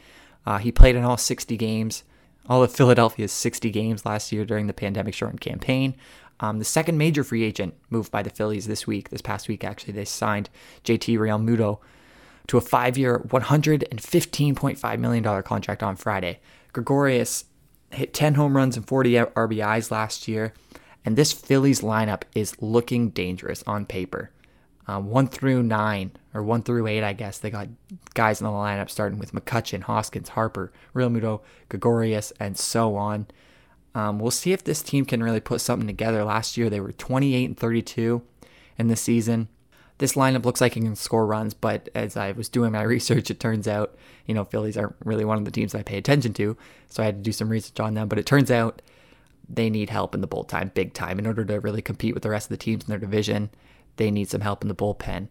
Uh, 0.46 0.58
he 0.58 0.72
played 0.72 0.96
in 0.96 1.04
all 1.04 1.18
60 1.18 1.56
games, 1.58 2.04
all 2.48 2.64
of 2.64 2.72
Philadelphia's 2.72 3.32
60 3.32 3.70
games 3.70 4.06
last 4.06 4.32
year 4.32 4.46
during 4.46 4.68
the 4.68 4.74
pandemic 4.74 5.14
shortened 5.14 5.42
campaign. 5.42 5.96
Um, 6.40 6.60
the 6.60 6.66
second 6.66 6.98
major 6.98 7.24
free 7.24 7.44
agent 7.44 7.76
moved 7.90 8.12
by 8.12 8.24
the 8.24 8.30
Phillies 8.30 8.68
this 8.68 8.88
week, 8.88 9.10
this 9.10 9.22
past 9.22 9.48
week 9.48 9.64
actually, 9.64 9.94
they 9.94 10.06
signed 10.06 10.50
JT 10.84 11.18
Realmuto 11.18 11.80
to 12.48 12.58
a 12.58 12.62
five 12.62 12.98
year, 12.98 13.20
$115.5 13.28 15.00
million 15.00 15.44
contract 15.44 15.84
on 15.84 15.96
Friday. 15.96 16.40
Gregorius 16.74 17.46
hit 17.92 18.14
10 18.14 18.36
home 18.36 18.56
runs 18.56 18.78
and 18.78 18.88
40 18.88 19.14
RBIs 19.14 19.92
last 19.92 20.28
year. 20.28 20.54
And 21.06 21.16
this 21.16 21.32
Phillies 21.32 21.82
lineup 21.82 22.24
is 22.36 22.62
looking 22.62 23.10
dangerous 23.10 23.64
on 23.66 23.86
paper. 23.86 24.32
Um, 24.88 25.10
one 25.10 25.28
through 25.28 25.64
nine, 25.64 26.12
or 26.34 26.42
one 26.42 26.64
through 26.64 26.88
eight, 26.88 27.04
I 27.04 27.14
guess, 27.14 27.38
they 27.38 27.52
got 27.52 27.68
guys 28.16 28.42
in 28.42 28.46
the 28.46 28.52
lineup 28.52 28.90
starting 28.90 29.20
with 29.20 29.34
McCutchen, 29.34 29.84
Hoskins, 29.84 30.30
Harper, 30.30 30.72
Realmuto, 30.96 31.42
Gregorius, 31.70 32.34
and 32.40 32.58
so 32.58 32.96
on. 32.96 33.28
Um, 34.00 34.20
we'll 34.20 34.32
see 34.32 34.54
if 34.54 34.64
this 34.64 34.82
team 34.82 35.06
can 35.06 35.22
really 35.22 35.40
put 35.40 35.62
something 35.62 35.88
together. 35.88 36.24
Last 36.24 36.58
year, 36.58 36.70
they 36.70 36.80
were 36.80 36.92
28 36.92 37.46
and 37.46 37.58
32 37.58 38.22
in 38.78 38.88
the 38.88 38.96
season 38.96 39.50
this 40.00 40.14
lineup 40.14 40.46
looks 40.46 40.62
like 40.62 40.76
it 40.76 40.82
can 40.82 40.96
score 40.96 41.26
runs, 41.26 41.54
but 41.54 41.90
as 41.94 42.18
I 42.18 42.32
was 42.32 42.50
doing 42.50 42.72
my 42.72 42.82
research, 42.96 43.30
it 43.30 43.40
turns 43.40 43.68
out, 43.68 43.96
you 44.26 44.34
know, 44.34 44.46
Phillies 44.46 44.78
aren't 44.78 44.96
really 45.04 45.26
one 45.26 45.38
of 45.38 45.46
the 45.46 45.52
teams 45.52 45.76
I 45.76 45.84
pay 45.84 45.98
attention 45.98 46.34
to. 46.34 46.58
So 46.88 47.04
I 47.04 47.06
had 47.06 47.18
to 47.18 47.22
do 47.22 47.32
some 47.32 47.50
research 47.50 47.80
on 47.80 47.94
them. 47.94 48.08
But 48.08 48.18
it 48.18 48.26
turns 48.26 48.50
out 48.50 48.82
they 49.48 49.70
need 49.70 49.90
help 49.90 50.16
in 50.16 50.22
the 50.22 50.28
bullpen, 50.28 50.74
big 50.74 50.94
time. 50.94 51.20
In 51.20 51.28
order 51.28 51.46
to 51.46 51.60
really 51.60 51.82
compete 51.82 52.14
with 52.14 52.24
the 52.24 52.30
rest 52.30 52.46
of 52.46 52.50
the 52.50 52.64
teams 52.64 52.86
in 52.86 52.90
their 52.90 52.98
division, 52.98 53.50
they 53.98 54.10
need 54.10 54.30
some 54.30 54.42
help 54.42 54.64
in 54.64 54.70
the 54.70 54.76
bullpen. 54.76 55.28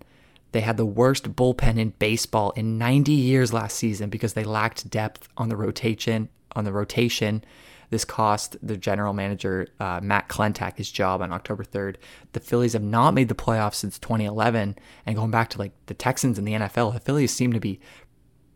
They 0.53 0.61
had 0.61 0.77
the 0.77 0.87
worst 0.87 1.35
bullpen 1.35 1.79
in 1.79 1.95
baseball 1.99 2.51
in 2.53 2.79
90 2.79 3.13
years 3.13 3.53
last 3.53 3.77
season 3.77 4.11
because 4.11 4.35
they 4.35 4.45
lacked 4.45 4.91
depth 4.91 5.29
on 5.37 5.49
the 5.49 5.57
rotation, 5.57 6.29
on 6.55 6.65
the 6.65 6.73
rotation 6.73 7.43
this 7.91 8.05
cost 8.05 8.57
the 8.63 8.77
general 8.77 9.13
manager, 9.13 9.69
uh, 9.81 10.01
Matt 10.03 10.29
Klentak, 10.29 10.77
his 10.77 10.91
job 10.91 11.23
on 11.23 11.33
October 11.33 11.65
3rd. 11.65 11.97
The 12.33 12.41
Phillies 12.41 12.75
have 12.75 12.83
not 12.83 13.15
made 13.15 13.29
the 13.29 13.35
playoffs 13.35 13.77
since 13.77 13.99
2011. 13.99 14.77
And 15.07 15.17
going 15.17 15.31
back 15.31 15.51
to 15.51 15.59
like 15.59 15.73
the 15.87 15.95
Texans 15.95 16.39
in 16.39 16.45
the 16.45 16.53
NFL, 16.53 16.93
the 16.93 17.01
Phillies 17.01 17.33
seem 17.33 17.53
to 17.53 17.61
be 17.61 17.81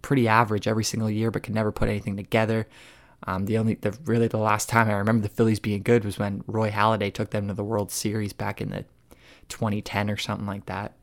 pretty 0.03 0.29
average 0.29 0.69
every 0.69 0.85
single 0.85 1.11
year, 1.11 1.31
but 1.31 1.43
can 1.43 1.55
never 1.55 1.73
put 1.73 1.89
anything 1.89 2.17
together. 2.17 2.67
Um, 3.25 3.47
the 3.47 3.57
only, 3.59 3.75
the 3.75 3.97
really 4.05 4.29
the 4.29 4.37
last 4.37 4.69
time 4.69 4.89
I 4.89 4.95
remember 4.95 5.23
the 5.23 5.35
Phillies 5.35 5.61
being 5.61 5.83
good 5.83 6.05
was 6.05 6.19
when 6.19 6.43
Roy 6.47 6.71
Halladay 6.71 7.15
took 7.15 7.31
them 7.31 7.49
to 7.49 7.55
the 7.55 7.65
World 7.65 7.91
Series 7.91 8.33
back 8.33 8.61
in 8.61 8.71
the 8.71 8.85
2010 9.49 10.11
or 10.11 10.17
something 10.17 10.47
like 10.47 10.67
that. 10.67 10.97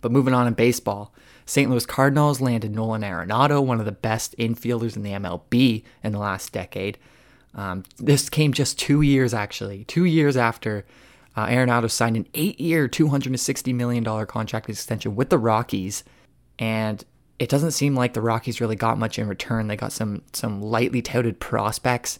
But 0.00 0.12
moving 0.12 0.34
on 0.34 0.46
in 0.46 0.54
baseball, 0.54 1.12
St. 1.46 1.70
Louis 1.70 1.86
Cardinals 1.86 2.40
landed 2.40 2.74
Nolan 2.74 3.02
Arenado, 3.02 3.64
one 3.64 3.80
of 3.80 3.86
the 3.86 3.92
best 3.92 4.36
infielders 4.38 4.96
in 4.96 5.02
the 5.02 5.12
MLB 5.12 5.82
in 6.02 6.12
the 6.12 6.18
last 6.18 6.52
decade. 6.52 6.98
Um, 7.54 7.84
this 7.96 8.28
came 8.28 8.52
just 8.52 8.78
two 8.78 9.02
years, 9.02 9.32
actually, 9.32 9.84
two 9.84 10.04
years 10.04 10.36
after 10.36 10.84
uh, 11.34 11.46
Arenado 11.46 11.90
signed 11.90 12.16
an 12.16 12.26
eight-year, 12.34 12.88
$260 12.88 13.74
million 13.74 14.26
contract 14.26 14.68
extension 14.68 15.14
with 15.16 15.30
the 15.30 15.38
Rockies, 15.38 16.04
and 16.58 17.04
it 17.38 17.48
doesn't 17.48 17.70
seem 17.70 17.94
like 17.94 18.12
the 18.12 18.20
Rockies 18.20 18.60
really 18.60 18.76
got 18.76 18.98
much 18.98 19.18
in 19.18 19.28
return. 19.28 19.68
They 19.68 19.76
got 19.76 19.92
some 19.92 20.22
some 20.32 20.60
lightly 20.60 21.00
touted 21.00 21.38
prospects 21.38 22.18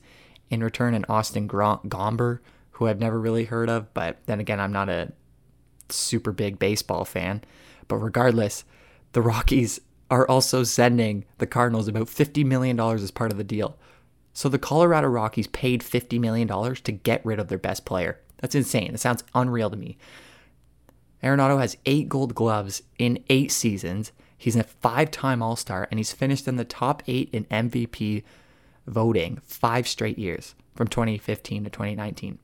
in 0.50 0.62
return, 0.62 0.94
and 0.94 1.04
Austin 1.08 1.48
Gomber, 1.48 2.38
who 2.72 2.86
I've 2.86 3.00
never 3.00 3.18
really 3.18 3.44
heard 3.44 3.68
of, 3.68 3.92
but 3.92 4.18
then 4.26 4.38
again, 4.38 4.60
I'm 4.60 4.72
not 4.72 4.88
a 4.88 5.12
super 5.88 6.30
big 6.30 6.58
baseball 6.58 7.04
fan. 7.04 7.42
But 7.88 7.96
regardless, 7.96 8.64
the 9.12 9.22
Rockies 9.22 9.80
are 10.10 10.28
also 10.28 10.64
sending 10.64 11.24
the 11.38 11.46
Cardinals 11.46 11.88
about 11.88 12.06
$50 12.06 12.44
million 12.44 12.78
as 12.78 13.10
part 13.10 13.32
of 13.32 13.38
the 13.38 13.44
deal. 13.44 13.76
So 14.32 14.48
the 14.48 14.58
Colorado 14.58 15.08
Rockies 15.08 15.48
paid 15.48 15.82
$50 15.82 16.20
million 16.20 16.46
to 16.48 16.92
get 16.92 17.24
rid 17.26 17.38
of 17.38 17.48
their 17.48 17.58
best 17.58 17.84
player. 17.84 18.20
That's 18.38 18.54
insane. 18.54 18.94
It 18.94 19.00
sounds 19.00 19.24
unreal 19.34 19.70
to 19.70 19.76
me. 19.76 19.98
Arenado 21.22 21.60
has 21.60 21.76
eight 21.86 22.08
gold 22.08 22.34
gloves 22.34 22.82
in 22.98 23.22
eight 23.28 23.50
seasons. 23.50 24.12
He's 24.36 24.54
a 24.54 24.62
five 24.62 25.10
time 25.10 25.42
All 25.42 25.56
Star, 25.56 25.88
and 25.90 25.98
he's 25.98 26.12
finished 26.12 26.46
in 26.46 26.56
the 26.56 26.64
top 26.64 27.02
eight 27.08 27.28
in 27.32 27.44
MVP 27.46 28.22
voting 28.86 29.40
five 29.44 29.88
straight 29.88 30.18
years 30.18 30.54
from 30.74 30.86
2015 30.86 31.64
to 31.64 31.70
2019. 31.70 32.38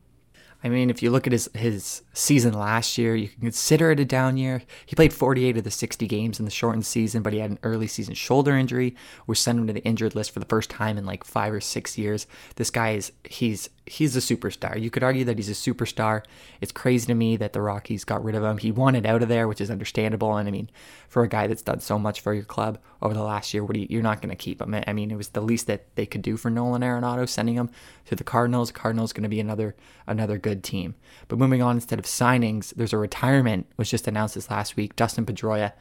I 0.65 0.71
mean, 0.71 0.89
if 0.89 1.03
you 1.03 1.11
look 1.11 1.27
at 1.27 1.33
his 1.35 1.51
his 1.53 2.03
season 2.15 2.55
last 2.55 2.97
year, 2.97 3.15
you 3.15 3.29
can 3.29 3.43
consider 3.43 3.91
it 3.91 4.01
a 4.01 4.05
down 4.07 4.39
year. 4.39 4.63
He 4.87 4.97
played 4.97 5.13
48 5.13 5.59
of 5.59 5.65
the 5.65 5.71
60 5.71 6.07
games 6.07 6.39
in 6.39 6.47
the 6.47 6.51
shortened 6.51 6.87
season, 6.87 7.23
but 7.23 7.35
he 7.35 7.39
had 7.39 7.51
an 7.51 7.59
early 7.63 7.87
season 7.87 8.15
shoulder 8.15 8.57
injury, 8.57 8.97
which 9.27 9.41
sent 9.41 9.59
him 9.59 9.67
to 9.67 9.75
the 9.75 9.85
injured 9.85 10.15
list 10.15 10.31
for 10.31 10.41
the 10.41 10.47
first 10.47 10.71
time 10.71 10.97
in 10.97 11.05
like 11.05 11.23
five 11.23 11.53
or 11.53 11.61
six 11.61 11.99
years. 11.99 12.27
This 12.57 12.71
guy 12.71 12.93
is 12.93 13.13
he's 13.25 13.69
he's 13.87 14.17
a 14.17 14.21
superstar. 14.21 14.81
You 14.81 14.91
could 14.91 15.03
argue 15.03 15.25
that 15.25 15.37
he's 15.37 15.49
a 15.49 15.53
superstar. 15.53 16.23
It's 16.61 16.73
crazy 16.73 17.07
to 17.07 17.15
me 17.15 17.37
that 17.37 17.53
the 17.53 17.61
Rockies 17.61 18.05
got 18.05 18.25
rid 18.25 18.35
of 18.35 18.43
him. 18.43 18.59
He 18.59 18.73
wanted 18.73 19.05
out 19.05 19.23
of 19.23 19.29
there, 19.29 19.47
which 19.47 19.61
is 19.61 19.71
understandable. 19.71 20.37
And 20.37 20.49
I 20.49 20.51
mean, 20.51 20.71
for 21.09 21.23
a 21.23 21.29
guy 21.29 21.47
that's 21.47 21.63
done 21.63 21.81
so 21.81 21.99
much 21.99 22.21
for 22.21 22.33
your 22.33 22.45
club 22.45 22.79
over 23.03 23.13
the 23.13 23.23
last 23.23 23.53
year, 23.53 23.65
what 23.65 23.77
you, 23.77 23.87
you're 23.91 24.03
not 24.03 24.23
going 24.23 24.31
to 24.31 24.37
keep 24.37 24.61
him. 24.61 24.75
I 24.87 24.93
mean, 24.93 25.11
it 25.11 25.17
was 25.17 25.29
the 25.29 25.43
least 25.43 25.67
that 25.67 25.95
they 25.97 26.07
could 26.07 26.23
do 26.23 26.37
for 26.37 26.51
Nolan 26.51 26.83
Arenado, 26.83 27.29
sending 27.29 27.57
him 27.57 27.71
to 28.07 28.17
the 28.17 28.25
Cardinals. 28.25 28.73
Cardinals 28.73 29.13
going 29.13 29.25
to 29.25 29.29
be 29.29 29.41
another 29.41 29.75
another 30.07 30.39
good 30.39 30.65
team. 30.65 30.95
But 31.29 31.39
moving 31.39 31.63
on, 31.63 31.77
instead 31.77 31.99
of 31.99 32.07
signings, 32.07 32.73
there's 32.75 32.93
a 32.93 32.99
retirement 32.99 33.67
was 33.77 33.91
just 33.91 34.09
announced 34.09 34.35
this 34.35 34.51
last 34.51 34.77
week. 34.77 34.97
Dustin 34.97 35.27
Pedroia 35.27 35.73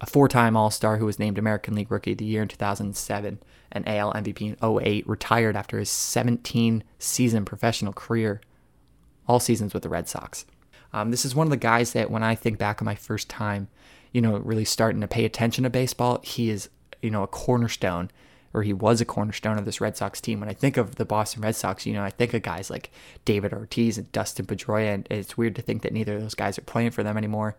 a 0.00 0.06
four 0.06 0.28
time 0.28 0.56
All 0.56 0.70
Star 0.70 0.96
who 0.96 1.06
was 1.06 1.18
named 1.18 1.38
American 1.38 1.74
League 1.74 1.90
Rookie 1.90 2.12
of 2.12 2.18
the 2.18 2.24
Year 2.24 2.42
in 2.42 2.48
2007 2.48 3.38
and 3.72 3.88
AL 3.88 4.12
MVP 4.14 4.56
in 4.60 4.80
08, 4.80 5.08
retired 5.08 5.56
after 5.56 5.78
his 5.78 5.90
17 5.90 6.82
season 6.98 7.44
professional 7.44 7.92
career, 7.92 8.40
all 9.28 9.40
seasons 9.40 9.74
with 9.74 9.82
the 9.82 9.88
Red 9.88 10.08
Sox. 10.08 10.44
Um, 10.92 11.10
this 11.10 11.24
is 11.24 11.34
one 11.34 11.46
of 11.46 11.50
the 11.52 11.56
guys 11.56 11.92
that 11.92 12.10
when 12.10 12.24
I 12.24 12.34
think 12.34 12.58
back 12.58 12.82
on 12.82 12.86
my 12.86 12.96
first 12.96 13.28
time, 13.28 13.68
you 14.12 14.20
know, 14.20 14.38
really 14.38 14.64
starting 14.64 15.00
to 15.02 15.08
pay 15.08 15.24
attention 15.24 15.64
to 15.64 15.70
baseball, 15.70 16.20
he 16.24 16.50
is, 16.50 16.68
you 17.00 17.10
know, 17.10 17.22
a 17.22 17.28
cornerstone 17.28 18.10
or 18.52 18.62
he 18.62 18.72
was 18.72 19.00
a 19.00 19.04
cornerstone 19.04 19.58
of 19.58 19.64
this 19.64 19.80
Red 19.80 19.96
Sox 19.96 20.20
team. 20.20 20.40
When 20.40 20.48
I 20.48 20.54
think 20.54 20.76
of 20.76 20.96
the 20.96 21.04
Boston 21.04 21.42
Red 21.42 21.54
Sox, 21.54 21.86
you 21.86 21.92
know, 21.92 22.02
I 22.02 22.10
think 22.10 22.34
of 22.34 22.42
guys 22.42 22.68
like 22.68 22.90
David 23.24 23.52
Ortiz 23.52 23.96
and 23.96 24.10
Dustin 24.10 24.46
Pedroia, 24.46 24.94
and 24.94 25.06
it's 25.10 25.38
weird 25.38 25.54
to 25.56 25.62
think 25.62 25.82
that 25.82 25.92
neither 25.92 26.16
of 26.16 26.22
those 26.22 26.34
guys 26.34 26.58
are 26.58 26.62
playing 26.62 26.90
for 26.90 27.04
them 27.04 27.16
anymore. 27.16 27.56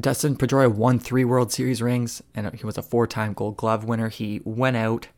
Dustin 0.00 0.36
Pedroia 0.36 0.72
won 0.72 0.98
three 0.98 1.24
World 1.24 1.52
Series 1.52 1.80
rings, 1.80 2.22
and 2.34 2.52
he 2.54 2.66
was 2.66 2.76
a 2.76 2.82
four-time 2.82 3.32
Gold 3.32 3.56
Glove 3.56 3.84
winner. 3.84 4.08
He 4.08 4.40
went 4.44 4.76
out 4.76 5.08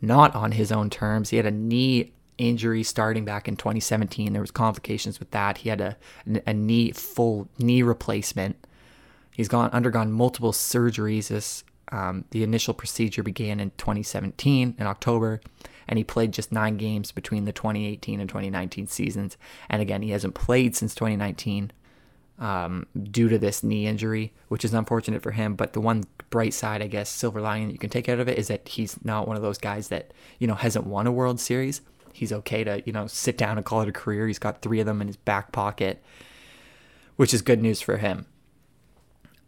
not 0.00 0.34
on 0.34 0.52
his 0.52 0.72
own 0.72 0.90
terms. 0.90 1.30
He 1.30 1.36
had 1.36 1.46
a 1.46 1.50
knee 1.50 2.12
injury 2.38 2.82
starting 2.82 3.24
back 3.24 3.46
in 3.46 3.56
2017. 3.56 4.32
There 4.32 4.42
was 4.42 4.50
complications 4.50 5.20
with 5.20 5.30
that. 5.30 5.58
He 5.58 5.68
had 5.68 5.80
a, 5.80 5.96
a 6.46 6.52
knee 6.52 6.90
full 6.92 7.48
knee 7.58 7.82
replacement. 7.82 8.56
He's 9.34 9.48
gone 9.48 9.70
undergone 9.70 10.12
multiple 10.12 10.52
surgeries. 10.52 11.28
This 11.28 11.64
um, 11.90 12.24
the 12.30 12.42
initial 12.42 12.74
procedure 12.74 13.22
began 13.22 13.60
in 13.60 13.70
2017 13.76 14.76
in 14.78 14.86
October, 14.86 15.40
and 15.86 15.98
he 15.98 16.04
played 16.04 16.32
just 16.32 16.50
nine 16.50 16.78
games 16.78 17.12
between 17.12 17.44
the 17.44 17.52
2018 17.52 18.18
and 18.18 18.28
2019 18.28 18.86
seasons. 18.86 19.36
And 19.68 19.82
again, 19.82 20.02
he 20.02 20.10
hasn't 20.10 20.34
played 20.34 20.74
since 20.74 20.94
2019 20.94 21.70
um, 22.38 22.86
due 23.02 23.28
to 23.28 23.38
this 23.38 23.62
knee 23.62 23.86
injury, 23.86 24.32
which 24.48 24.64
is 24.64 24.74
unfortunate 24.74 25.22
for 25.22 25.30
him. 25.30 25.54
But 25.54 25.72
the 25.72 25.80
one 25.80 26.04
bright 26.30 26.54
side, 26.54 26.82
I 26.82 26.86
guess, 26.86 27.08
silver 27.08 27.40
lining 27.40 27.68
that 27.68 27.72
you 27.72 27.78
can 27.78 27.90
take 27.90 28.08
out 28.08 28.20
of 28.20 28.28
it 28.28 28.38
is 28.38 28.48
that 28.48 28.68
he's 28.68 29.02
not 29.04 29.28
one 29.28 29.36
of 29.36 29.42
those 29.42 29.58
guys 29.58 29.88
that 29.88 30.12
you 30.38 30.46
know 30.46 30.54
hasn't 30.54 30.86
won 30.86 31.06
a 31.06 31.12
World 31.12 31.40
Series. 31.40 31.80
He's 32.12 32.32
okay 32.32 32.64
to 32.64 32.82
you 32.84 32.92
know 32.92 33.06
sit 33.06 33.38
down 33.38 33.56
and 33.56 33.66
call 33.66 33.82
it 33.82 33.88
a 33.88 33.92
career. 33.92 34.26
He's 34.26 34.38
got 34.38 34.62
three 34.62 34.80
of 34.80 34.86
them 34.86 35.00
in 35.00 35.06
his 35.06 35.16
back 35.16 35.52
pocket, 35.52 36.02
which 37.16 37.34
is 37.34 37.42
good 37.42 37.62
news 37.62 37.80
for 37.80 37.98
him. 37.98 38.26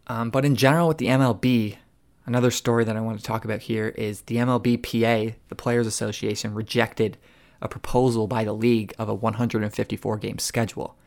Um, 0.07 0.29
but 0.29 0.45
in 0.45 0.55
general, 0.55 0.87
with 0.87 0.99
the 0.99 1.07
MLB, 1.07 1.77
Another 2.27 2.49
story 2.49 2.83
that 2.85 2.97
I 2.97 3.01
want 3.01 3.19
to 3.19 3.23
talk 3.23 3.45
about 3.45 3.61
here 3.61 3.89
is 3.89 4.21
the 4.21 4.37
MLBPA, 4.37 5.35
the 5.47 5.55
Players 5.55 5.85
Association, 5.85 6.55
rejected 6.55 7.17
a 7.61 7.67
proposal 7.67 8.25
by 8.25 8.43
the 8.43 8.53
league 8.53 8.93
of 8.97 9.07
a 9.07 9.13
154 9.13 10.17
game 10.17 10.39
schedule. 10.39 10.97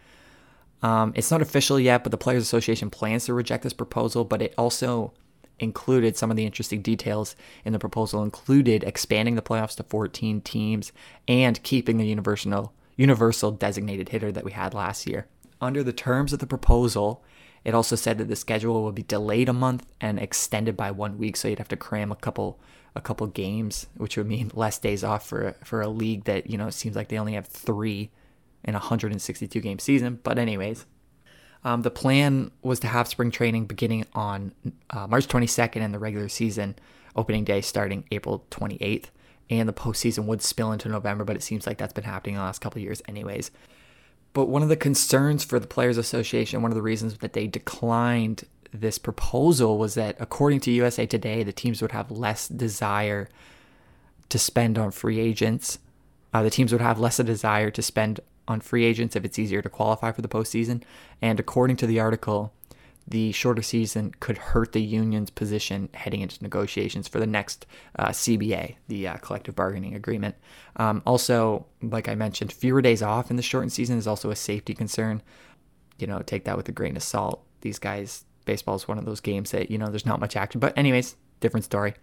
Um, 0.82 1.12
it's 1.16 1.30
not 1.30 1.42
official 1.42 1.80
yet, 1.80 2.04
but 2.04 2.10
the 2.10 2.18
Players 2.18 2.42
Association 2.42 2.90
plans 2.90 3.26
to 3.26 3.34
reject 3.34 3.62
this 3.64 3.72
proposal, 3.72 4.24
but 4.24 4.42
it 4.42 4.54
also 4.56 5.12
included 5.58 6.16
some 6.16 6.30
of 6.30 6.36
the 6.36 6.46
interesting 6.46 6.82
details 6.82 7.34
in 7.64 7.72
the 7.72 7.78
proposal 7.78 8.22
included 8.22 8.84
expanding 8.84 9.34
the 9.34 9.42
playoffs 9.42 9.76
to 9.76 9.82
14 9.82 10.40
teams 10.40 10.92
and 11.26 11.62
keeping 11.62 11.96
the 11.96 12.06
universal 12.06 12.72
universal 12.96 13.52
designated 13.52 14.08
hitter 14.08 14.32
that 14.32 14.44
we 14.44 14.52
had 14.52 14.74
last 14.74 15.08
year. 15.08 15.26
Under 15.60 15.82
the 15.82 15.92
terms 15.92 16.32
of 16.32 16.40
the 16.40 16.46
proposal, 16.46 17.22
it 17.64 17.74
also 17.74 17.96
said 17.96 18.18
that 18.18 18.28
the 18.28 18.36
schedule 18.36 18.84
would 18.84 18.94
be 18.94 19.02
delayed 19.02 19.48
a 19.48 19.52
month 19.52 19.86
and 20.00 20.18
extended 20.18 20.76
by 20.76 20.90
one 20.90 21.18
week, 21.18 21.36
so 21.36 21.48
you'd 21.48 21.58
have 21.58 21.68
to 21.68 21.76
cram 21.76 22.12
a 22.12 22.16
couple 22.16 22.58
a 22.94 23.00
couple 23.00 23.26
games, 23.28 23.86
which 23.96 24.16
would 24.16 24.26
mean 24.26 24.50
less 24.54 24.78
days 24.78 25.04
off 25.04 25.26
for 25.26 25.54
for 25.64 25.80
a 25.80 25.88
league 25.88 26.24
that 26.24 26.50
you 26.50 26.58
know 26.58 26.68
it 26.68 26.74
seems 26.74 26.96
like 26.96 27.08
they 27.08 27.18
only 27.18 27.34
have 27.34 27.46
three 27.46 28.10
in 28.64 28.74
a 28.74 28.78
162 28.78 29.60
game 29.60 29.78
season. 29.78 30.20
But 30.22 30.38
anyways, 30.38 30.86
um, 31.64 31.82
the 31.82 31.90
plan 31.90 32.50
was 32.62 32.80
to 32.80 32.86
have 32.86 33.08
spring 33.08 33.30
training 33.30 33.66
beginning 33.66 34.06
on 34.14 34.52
uh, 34.90 35.06
March 35.06 35.26
22nd 35.26 35.76
and 35.76 35.92
the 35.92 35.98
regular 35.98 36.28
season 36.28 36.76
opening 37.16 37.44
day 37.44 37.60
starting 37.60 38.04
April 38.10 38.44
28th. 38.50 39.06
And 39.50 39.68
the 39.68 39.72
postseason 39.72 40.26
would 40.26 40.42
spill 40.42 40.72
into 40.72 40.88
November, 40.88 41.24
but 41.24 41.34
it 41.34 41.42
seems 41.42 41.66
like 41.66 41.78
that's 41.78 41.92
been 41.92 42.04
happening 42.04 42.36
the 42.36 42.42
last 42.42 42.60
couple 42.60 42.82
years, 42.82 43.00
anyways. 43.08 43.50
But 44.34 44.46
one 44.46 44.62
of 44.62 44.68
the 44.68 44.76
concerns 44.76 45.42
for 45.42 45.58
the 45.58 45.66
Players 45.66 45.96
Association, 45.96 46.60
one 46.60 46.70
of 46.70 46.76
the 46.76 46.82
reasons 46.82 47.16
that 47.18 47.32
they 47.32 47.46
declined 47.46 48.44
this 48.72 48.98
proposal 48.98 49.78
was 49.78 49.94
that, 49.94 50.16
according 50.20 50.60
to 50.60 50.70
USA 50.70 51.06
Today, 51.06 51.42
the 51.42 51.52
teams 51.52 51.80
would 51.80 51.92
have 51.92 52.10
less 52.10 52.46
desire 52.46 53.28
to 54.28 54.38
spend 54.38 54.78
on 54.78 54.90
free 54.90 55.18
agents. 55.18 55.78
Uh, 56.34 56.42
the 56.42 56.50
teams 56.50 56.72
would 56.72 56.82
have 56.82 57.00
less 57.00 57.18
a 57.18 57.24
desire 57.24 57.70
to 57.70 57.82
spend 57.82 58.20
on 58.48 58.60
free 58.60 58.84
agents 58.84 59.14
if 59.14 59.24
it's 59.24 59.38
easier 59.38 59.62
to 59.62 59.68
qualify 59.68 60.12
for 60.12 60.22
the 60.22 60.28
postseason. 60.28 60.82
And 61.22 61.38
according 61.38 61.76
to 61.76 61.86
the 61.86 62.00
article, 62.00 62.52
the 63.06 63.32
shorter 63.32 63.62
season 63.62 64.14
could 64.20 64.36
hurt 64.36 64.72
the 64.72 64.82
union's 64.82 65.30
position 65.30 65.88
heading 65.94 66.20
into 66.20 66.42
negotiations 66.42 67.08
for 67.08 67.18
the 67.18 67.26
next 67.26 67.64
uh, 67.98 68.08
CBA, 68.08 68.76
the 68.88 69.08
uh, 69.08 69.16
collective 69.18 69.56
bargaining 69.56 69.94
agreement. 69.94 70.34
Um, 70.76 71.02
also, 71.06 71.66
like 71.80 72.08
I 72.08 72.14
mentioned, 72.14 72.52
fewer 72.52 72.82
days 72.82 73.02
off 73.02 73.30
in 73.30 73.36
the 73.36 73.42
shortened 73.42 73.72
season 73.72 73.96
is 73.96 74.06
also 74.06 74.30
a 74.30 74.36
safety 74.36 74.74
concern. 74.74 75.22
You 75.98 76.06
know, 76.06 76.20
take 76.20 76.44
that 76.44 76.56
with 76.56 76.68
a 76.68 76.72
grain 76.72 76.96
of 76.96 77.02
salt. 77.02 77.42
These 77.62 77.78
guys, 77.78 78.24
baseball 78.44 78.76
is 78.76 78.86
one 78.86 78.98
of 78.98 79.06
those 79.06 79.20
games 79.20 79.52
that, 79.52 79.70
you 79.70 79.78
know, 79.78 79.88
there's 79.88 80.06
not 80.06 80.20
much 80.20 80.36
action. 80.36 80.60
But, 80.60 80.76
anyways, 80.76 81.16
different 81.40 81.64
story. 81.64 81.94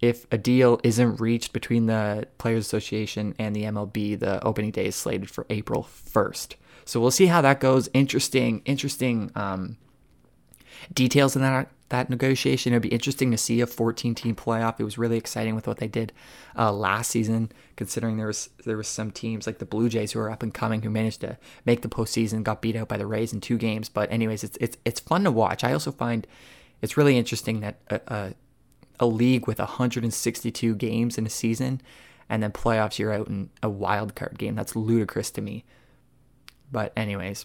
If 0.00 0.26
a 0.32 0.38
deal 0.38 0.80
isn't 0.82 1.20
reached 1.20 1.52
between 1.52 1.86
the 1.86 2.26
Players 2.38 2.66
Association 2.66 3.34
and 3.38 3.54
the 3.54 3.64
MLB, 3.64 4.18
the 4.18 4.42
opening 4.44 4.70
day 4.70 4.86
is 4.86 4.96
slated 4.96 5.30
for 5.30 5.46
April 5.50 5.82
1st. 5.82 6.54
So 6.84 7.00
we'll 7.00 7.10
see 7.10 7.26
how 7.26 7.42
that 7.42 7.60
goes. 7.60 7.88
Interesting, 7.92 8.62
interesting 8.64 9.30
um, 9.34 9.76
details 10.92 11.36
in 11.36 11.42
that 11.42 11.70
that 11.90 12.08
negotiation. 12.08 12.72
It'd 12.72 12.82
be 12.82 12.88
interesting 12.88 13.30
to 13.32 13.36
see 13.36 13.60
a 13.60 13.66
14 13.66 14.14
team 14.14 14.34
playoff. 14.34 14.78
It 14.78 14.84
was 14.84 14.96
really 14.96 15.16
exciting 15.16 15.54
with 15.54 15.66
what 15.66 15.78
they 15.78 15.88
did 15.88 16.12
uh, 16.56 16.72
last 16.72 17.10
season, 17.10 17.52
considering 17.76 18.16
there 18.16 18.28
was 18.28 18.48
there 18.64 18.76
was 18.76 18.88
some 18.88 19.10
teams 19.10 19.46
like 19.46 19.58
the 19.58 19.66
Blue 19.66 19.88
Jays 19.88 20.12
who 20.12 20.20
are 20.20 20.30
up 20.30 20.42
and 20.42 20.54
coming 20.54 20.82
who 20.82 20.90
managed 20.90 21.20
to 21.20 21.36
make 21.66 21.82
the 21.82 21.88
postseason, 21.88 22.42
got 22.42 22.62
beat 22.62 22.76
out 22.76 22.88
by 22.88 22.96
the 22.96 23.06
Rays 23.06 23.32
in 23.32 23.40
two 23.40 23.58
games. 23.58 23.88
But 23.88 24.10
anyways, 24.10 24.44
it's 24.44 24.56
it's 24.60 24.78
it's 24.84 25.00
fun 25.00 25.24
to 25.24 25.30
watch. 25.30 25.64
I 25.64 25.72
also 25.72 25.92
find 25.92 26.26
it's 26.80 26.96
really 26.96 27.18
interesting 27.18 27.60
that 27.60 27.80
a, 27.88 28.00
a, 28.06 28.34
a 29.00 29.06
league 29.06 29.48
with 29.48 29.58
162 29.58 30.74
games 30.76 31.18
in 31.18 31.26
a 31.26 31.30
season 31.30 31.80
and 32.30 32.42
then 32.42 32.52
playoffs 32.52 32.98
you're 32.98 33.12
out 33.12 33.26
in 33.26 33.50
a 33.60 33.68
wild 33.68 34.14
card 34.14 34.38
game. 34.38 34.54
That's 34.54 34.76
ludicrous 34.76 35.32
to 35.32 35.42
me. 35.42 35.64
But 36.70 36.92
anyways, 36.96 37.44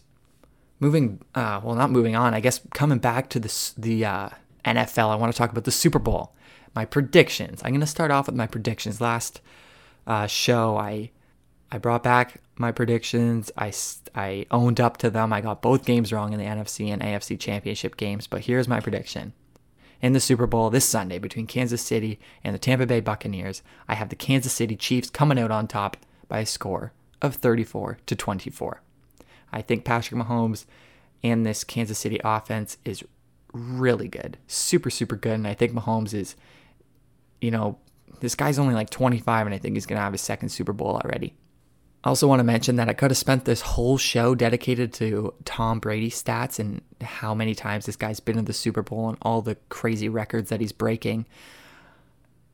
moving, 0.80 1.22
uh, 1.34 1.60
well, 1.64 1.76
not 1.76 1.90
moving 1.90 2.16
on. 2.16 2.36
I 2.36 2.40
guess 2.40 2.62
coming 2.74 3.00
back 3.00 3.28
to 3.32 3.40
the 3.40 3.74
the 3.76 4.06
uh, 4.06 4.30
NFL, 4.64 5.10
I 5.10 5.16
want 5.16 5.34
to 5.34 5.38
talk 5.38 5.50
about 5.50 5.64
the 5.64 5.72
Super 5.72 5.98
Bowl. 5.98 6.36
My 6.76 6.86
predictions. 6.86 7.62
I'm 7.64 7.72
going 7.72 7.82
to 7.82 7.88
start 7.88 8.12
off 8.12 8.28
with 8.28 8.36
my 8.36 8.46
predictions. 8.46 9.02
Last 9.02 9.42
uh, 10.06 10.28
show, 10.28 10.78
I 10.78 11.10
I 11.72 11.80
brought 11.80 12.04
back 12.04 12.42
my 12.58 12.72
predictions. 12.72 13.52
I 13.58 13.74
I 14.14 14.46
owned 14.52 14.80
up 14.80 14.98
to 14.98 15.10
them. 15.10 15.34
I 15.34 15.42
got 15.42 15.64
both 15.64 15.86
games 15.86 16.14
wrong 16.14 16.32
in 16.32 16.38
the 16.38 16.46
NFC 16.46 16.90
and 16.90 17.02
AFC 17.02 17.40
championship 17.40 17.98
games. 17.98 18.28
But 18.28 18.42
here's 18.42 18.68
my 18.68 18.80
prediction. 18.80 19.34
In 20.06 20.14
the 20.14 20.20
Super 20.20 20.46
Bowl 20.46 20.70
this 20.70 20.86
Sunday 20.86 21.18
between 21.18 21.48
Kansas 21.48 21.82
City 21.82 22.20
and 22.44 22.54
the 22.54 22.60
Tampa 22.60 22.86
Bay 22.86 23.00
Buccaneers, 23.00 23.64
I 23.88 23.96
have 23.96 24.10
the 24.10 24.16
Kansas 24.16 24.54
City 24.54 24.76
Chiefs 24.76 25.10
coming 25.10 25.40
out 25.40 25.50
on 25.50 25.68
top 25.68 25.98
by 26.28 26.42
a 26.42 26.46
score 26.46 26.94
of 27.24 27.34
34 27.34 27.98
to 28.06 28.16
24. 28.16 28.84
I 29.52 29.64
think 29.64 29.84
Patrick 29.84 30.22
Mahomes 30.22 30.66
and 31.24 31.44
this 31.44 31.64
Kansas 31.64 31.98
City 31.98 32.22
offense 32.24 32.78
is 32.86 33.04
really 33.52 34.08
good, 34.08 34.38
super, 34.46 34.92
super 34.92 35.16
good. 35.16 35.34
And 35.34 35.48
I 35.48 35.56
think 35.56 35.72
Mahomes 35.72 36.14
is, 36.14 36.36
you 37.42 37.50
know, 37.50 37.80
this 38.20 38.36
guy's 38.36 38.60
only 38.60 38.76
like 38.76 38.92
25, 38.92 39.48
and 39.48 39.56
I 39.56 39.58
think 39.58 39.74
he's 39.74 39.88
going 39.88 39.98
to 39.98 40.04
have 40.04 40.14
his 40.14 40.22
second 40.22 40.50
Super 40.50 40.72
Bowl 40.72 41.02
already. 41.04 41.34
I 42.06 42.10
also 42.10 42.28
want 42.28 42.40
to 42.40 42.44
mention 42.44 42.76
that 42.76 42.88
I 42.88 42.94
could 42.94 43.10
have 43.10 43.18
spent 43.18 43.46
this 43.46 43.62
whole 43.62 43.98
show 43.98 44.36
dedicated 44.36 44.94
to 44.94 45.34
Tom 45.44 45.80
Brady 45.80 46.12
stats 46.12 46.60
and 46.60 46.82
how 47.02 47.34
many 47.34 47.56
times 47.56 47.88
this 47.88 47.96
guy's 47.96 48.20
been 48.20 48.38
in 48.38 48.46
the 48.46 48.54
Super 48.54 48.84
Bowl 48.84 49.10
and 49.10 49.18
all 49.24 49.42
the 49.42 49.56
crazy 49.70 50.08
records 50.08 50.50
that 50.50 50.62
he's 50.62 50.72
breaking. 50.72 51.26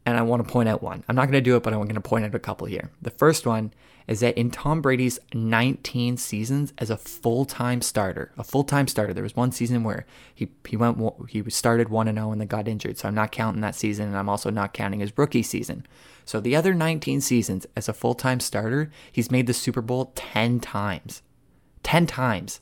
And 0.05 0.17
I 0.17 0.21
want 0.21 0.45
to 0.45 0.51
point 0.51 0.69
out 0.69 0.81
one. 0.81 1.03
I'm 1.09 1.17
not 1.17 1.25
going 1.25 1.33
to 1.33 1.41
do 1.41 1.57
it, 1.57 1.63
but 1.63 1.73
I'm 1.73 1.81
going 1.81 1.95
to 1.95 2.01
point 2.01 2.23
out 2.23 2.33
a 2.33 2.39
couple 2.39 2.65
here. 2.65 2.91
The 3.01 3.11
first 3.11 3.45
one 3.45 3.73
is 4.07 4.21
that 4.21 4.37
in 4.37 4.51
Tom 4.51 4.81
Brady's 4.81 5.19
19 5.33 6.15
seasons 6.15 6.73
as 6.77 6.89
a 6.89 6.97
full-time 6.97 7.81
starter, 7.81 8.31
a 8.37 8.43
full-time 8.45 8.87
starter, 8.87 9.13
there 9.13 9.21
was 9.21 9.35
one 9.35 9.51
season 9.51 9.83
where 9.83 10.05
he 10.33 10.49
he 10.65 10.77
went 10.77 10.97
he 11.29 11.47
started 11.49 11.89
1 11.89 12.07
and 12.07 12.17
0 12.17 12.31
and 12.31 12.41
then 12.41 12.47
got 12.47 12.69
injured. 12.69 12.97
So 12.97 13.09
I'm 13.09 13.15
not 13.15 13.31
counting 13.31 13.61
that 13.61 13.75
season 13.75 14.07
and 14.07 14.17
I'm 14.17 14.29
also 14.29 14.49
not 14.49 14.73
counting 14.73 15.01
his 15.01 15.17
rookie 15.17 15.43
season. 15.43 15.85
So 16.31 16.39
the 16.39 16.55
other 16.55 16.73
19 16.73 17.19
seasons 17.19 17.67
as 17.75 17.89
a 17.89 17.93
full-time 17.93 18.39
starter, 18.39 18.89
he's 19.11 19.31
made 19.31 19.47
the 19.47 19.53
Super 19.53 19.81
Bowl 19.81 20.13
10 20.15 20.61
times. 20.61 21.21
10 21.83 22.05
times. 22.05 22.61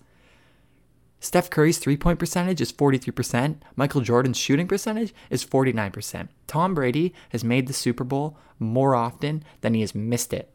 Steph 1.19 1.51
Curry's 1.51 1.77
three 1.77 1.95
point 1.95 2.17
percentage 2.17 2.61
is 2.61 2.73
43%. 2.73 3.57
Michael 3.75 4.01
Jordan's 4.01 4.39
shooting 4.39 4.67
percentage 4.67 5.13
is 5.29 5.45
49%. 5.45 6.29
Tom 6.47 6.73
Brady 6.73 7.13
has 7.29 7.43
made 7.43 7.67
the 7.67 7.73
Super 7.73 8.03
Bowl 8.03 8.39
more 8.57 8.95
often 8.95 9.43
than 9.61 9.75
he 9.75 9.81
has 9.81 9.93
missed 9.93 10.33
it. 10.33 10.51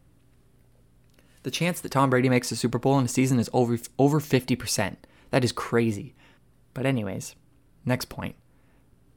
The 1.44 1.53
chance 1.53 1.81
that 1.83 1.92
Tom 1.92 2.11
Brady 2.11 2.29
makes 2.29 2.50
the 2.50 2.57
Super 2.57 2.81
Bowl 2.81 2.98
in 2.98 3.05
a 3.05 3.09
season 3.09 3.38
is 3.38 3.50
over 3.53 3.79
over 3.96 4.18
50%. 4.18 4.96
That 5.31 5.44
is 5.44 5.53
crazy. 5.53 6.16
But 6.72 6.85
anyways, 6.85 7.37
next 7.85 8.09
point. 8.09 8.35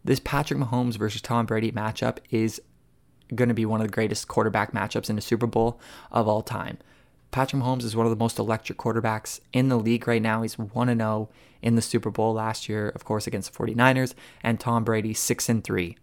This 0.04 0.20
Patrick 0.20 0.60
Mahomes 0.60 1.00
versus 1.00 1.24
Tom 1.24 1.48
Brady 1.48 1.72
matchup 1.72 2.20
is 2.30 2.62
going 3.34 3.50
to 3.50 3.56
be 3.56 3.66
one 3.66 3.82
of 3.82 3.88
the 3.88 3.94
greatest 3.94 4.28
quarterback 4.28 4.72
matchups 4.74 5.10
in 5.10 5.16
the 5.16 5.22
Super 5.22 5.48
Bowl 5.48 5.80
of 6.12 6.28
all 6.28 6.42
time. 6.42 6.78
Patrick 7.32 7.62
Mahomes 7.62 7.84
is 7.84 7.96
one 7.96 8.06
of 8.06 8.10
the 8.10 8.16
most 8.16 8.40
electric 8.40 8.78
quarterbacks 8.78 9.40
in 9.52 9.70
the 9.70 9.78
league 9.78 10.08
right 10.08 10.22
now. 10.22 10.42
He's 10.42 10.58
1 10.58 10.98
0 10.98 11.30
in 11.62 11.76
the 11.76 11.82
Super 11.82 12.10
Bowl 12.10 12.34
last 12.34 12.70
year, 12.70 12.90
of 12.90 13.04
course, 13.04 13.28
against 13.28 13.52
the 13.52 13.58
49ers, 13.58 14.14
and 14.42 14.60
Tom 14.60 14.84
Brady 14.84 15.14
6 15.14 15.50
3 15.64 15.98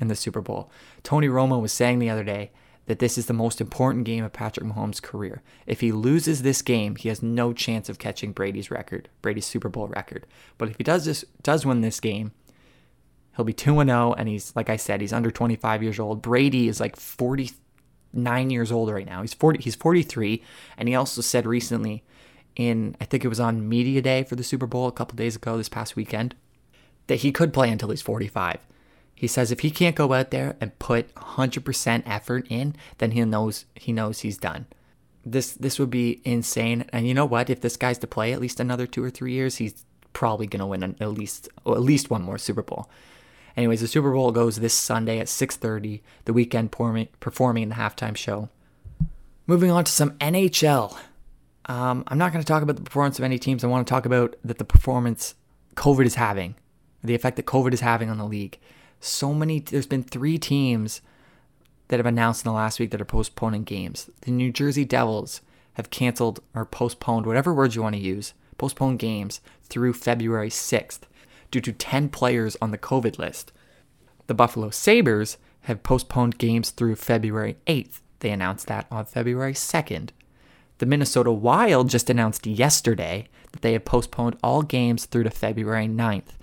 in 0.00 0.08
the 0.08 0.16
Super 0.16 0.40
Bowl. 0.40 0.70
Tony 1.02 1.28
Romo 1.28 1.60
was 1.60 1.72
saying 1.72 1.98
the 1.98 2.10
other 2.10 2.24
day 2.24 2.50
that 2.86 2.98
this 2.98 3.18
is 3.18 3.26
the 3.26 3.32
most 3.32 3.60
important 3.60 4.04
game 4.04 4.24
of 4.24 4.32
Patrick 4.32 4.66
Mahomes' 4.66 5.02
career. 5.02 5.42
If 5.66 5.80
he 5.80 5.92
loses 5.92 6.42
this 6.42 6.62
game, 6.62 6.96
he 6.96 7.08
has 7.08 7.22
no 7.22 7.52
chance 7.52 7.88
of 7.88 7.98
catching 7.98 8.32
Brady's 8.32 8.70
record, 8.70 9.08
Brady's 9.22 9.46
Super 9.46 9.68
Bowl 9.68 9.86
record. 9.86 10.26
But 10.58 10.70
if 10.70 10.76
he 10.76 10.82
does 10.82 11.04
this 11.04 11.24
does 11.42 11.66
win 11.66 11.82
this 11.82 12.00
game, 12.00 12.32
he'll 13.40 13.44
be 13.44 13.52
2 13.54 13.82
0 13.82 14.12
and 14.12 14.28
he's 14.28 14.54
like 14.54 14.68
I 14.68 14.76
said, 14.76 15.00
he's 15.00 15.12
under 15.12 15.30
25 15.30 15.82
years 15.82 15.98
old. 15.98 16.20
Brady 16.20 16.68
is 16.68 16.78
like 16.78 16.96
49 16.96 18.50
years 18.50 18.70
old 18.70 18.90
right 18.90 19.06
now. 19.06 19.22
He's 19.22 19.34
40, 19.34 19.62
he's 19.62 19.74
43. 19.74 20.42
And 20.76 20.88
he 20.88 20.94
also 20.94 21.22
said 21.22 21.46
recently 21.46 22.04
in, 22.54 22.96
I 23.00 23.06
think 23.06 23.24
it 23.24 23.28
was 23.28 23.40
on 23.40 23.68
Media 23.68 24.02
Day 24.02 24.24
for 24.24 24.36
the 24.36 24.44
Super 24.44 24.66
Bowl 24.66 24.86
a 24.86 24.92
couple 24.92 25.16
days 25.16 25.36
ago, 25.36 25.56
this 25.56 25.70
past 25.70 25.96
weekend, 25.96 26.34
that 27.06 27.20
he 27.20 27.32
could 27.32 27.54
play 27.54 27.70
until 27.70 27.88
he's 27.88 28.02
45. 28.02 28.58
He 29.14 29.26
says 29.26 29.50
if 29.50 29.60
he 29.60 29.70
can't 29.70 29.96
go 29.96 30.12
out 30.12 30.30
there 30.30 30.56
and 30.60 30.78
put 30.78 31.14
100% 31.14 32.02
effort 32.04 32.46
in, 32.50 32.76
then 32.98 33.12
he 33.12 33.24
knows 33.24 33.64
he 33.74 33.92
knows 33.92 34.20
he's 34.20 34.38
done. 34.38 34.66
This 35.24 35.52
this 35.52 35.78
would 35.78 35.90
be 35.90 36.20
insane. 36.24 36.84
And 36.92 37.08
you 37.08 37.14
know 37.14 37.26
what? 37.26 37.48
If 37.48 37.60
this 37.62 37.76
guy's 37.76 37.98
to 37.98 38.06
play 38.06 38.32
at 38.32 38.40
least 38.40 38.60
another 38.60 38.86
2 38.86 39.02
or 39.02 39.10
3 39.10 39.32
years, 39.32 39.56
he's 39.56 39.84
probably 40.12 40.46
going 40.46 40.60
to 40.60 40.66
win 40.66 40.82
an, 40.82 40.96
at 41.00 41.12
least 41.12 41.48
at 41.66 41.80
least 41.80 42.10
one 42.10 42.22
more 42.22 42.38
Super 42.38 42.62
Bowl. 42.62 42.90
Anyways, 43.56 43.80
the 43.80 43.88
Super 43.88 44.12
Bowl 44.12 44.32
goes 44.32 44.56
this 44.56 44.74
Sunday 44.74 45.18
at 45.18 45.28
6:30, 45.28 46.02
The 46.24 46.32
Weeknd 46.32 46.70
performing 47.20 47.62
in 47.62 47.68
the 47.70 47.74
halftime 47.74 48.16
show. 48.16 48.48
Moving 49.46 49.70
on 49.70 49.84
to 49.84 49.92
some 49.92 50.12
NHL. 50.18 50.96
Um, 51.66 52.04
I'm 52.08 52.18
not 52.18 52.32
going 52.32 52.42
to 52.42 52.48
talk 52.48 52.62
about 52.62 52.76
the 52.76 52.82
performance 52.82 53.18
of 53.18 53.24
any 53.24 53.38
teams. 53.38 53.62
I 53.62 53.68
want 53.68 53.86
to 53.86 53.90
talk 53.90 54.06
about 54.06 54.36
that 54.44 54.58
the 54.58 54.64
performance 54.64 55.34
COVID 55.74 56.06
is 56.06 56.14
having, 56.16 56.54
the 57.02 57.14
effect 57.14 57.36
that 57.36 57.46
COVID 57.46 57.72
is 57.72 57.80
having 57.80 58.10
on 58.10 58.18
the 58.18 58.24
league. 58.24 58.58
So 59.00 59.32
many, 59.32 59.60
there's 59.60 59.86
been 59.86 60.02
three 60.02 60.38
teams 60.38 61.00
that 61.88 61.98
have 61.98 62.06
announced 62.06 62.44
in 62.44 62.50
the 62.50 62.56
last 62.56 62.78
week 62.78 62.90
that 62.90 63.00
are 63.00 63.06
postponing 63.06 63.64
games. 63.64 64.10
The 64.22 64.30
New 64.30 64.52
Jersey 64.52 64.84
Devils 64.84 65.40
have 65.74 65.90
canceled 65.90 66.40
or 66.54 66.64
postponed, 66.64 67.26
whatever 67.26 67.52
words 67.54 67.74
you 67.74 67.82
want 67.82 67.96
to 67.96 68.00
use, 68.00 68.34
postponed 68.58 68.98
games 68.98 69.40
through 69.64 69.94
February 69.94 70.50
6th 70.50 71.00
due 71.50 71.60
to 71.60 71.72
10 71.72 72.08
players 72.08 72.56
on 72.60 72.70
the 72.70 72.78
COVID 72.78 73.18
list. 73.18 73.52
The 74.26 74.34
Buffalo 74.34 74.70
Sabres 74.70 75.38
have 75.62 75.82
postponed 75.82 76.38
games 76.38 76.70
through 76.70 76.96
February 76.96 77.56
8th. 77.66 78.00
They 78.20 78.30
announced 78.30 78.66
that 78.68 78.86
on 78.90 79.04
February 79.04 79.54
2nd. 79.54 80.10
The 80.78 80.86
Minnesota 80.86 81.30
Wild 81.32 81.90
just 81.90 82.08
announced 82.08 82.46
yesterday 82.46 83.28
that 83.52 83.62
they 83.62 83.74
have 83.74 83.84
postponed 83.84 84.36
all 84.42 84.62
games 84.62 85.04
through 85.06 85.24
to 85.24 85.30
February 85.30 85.86
9th. 85.86 86.38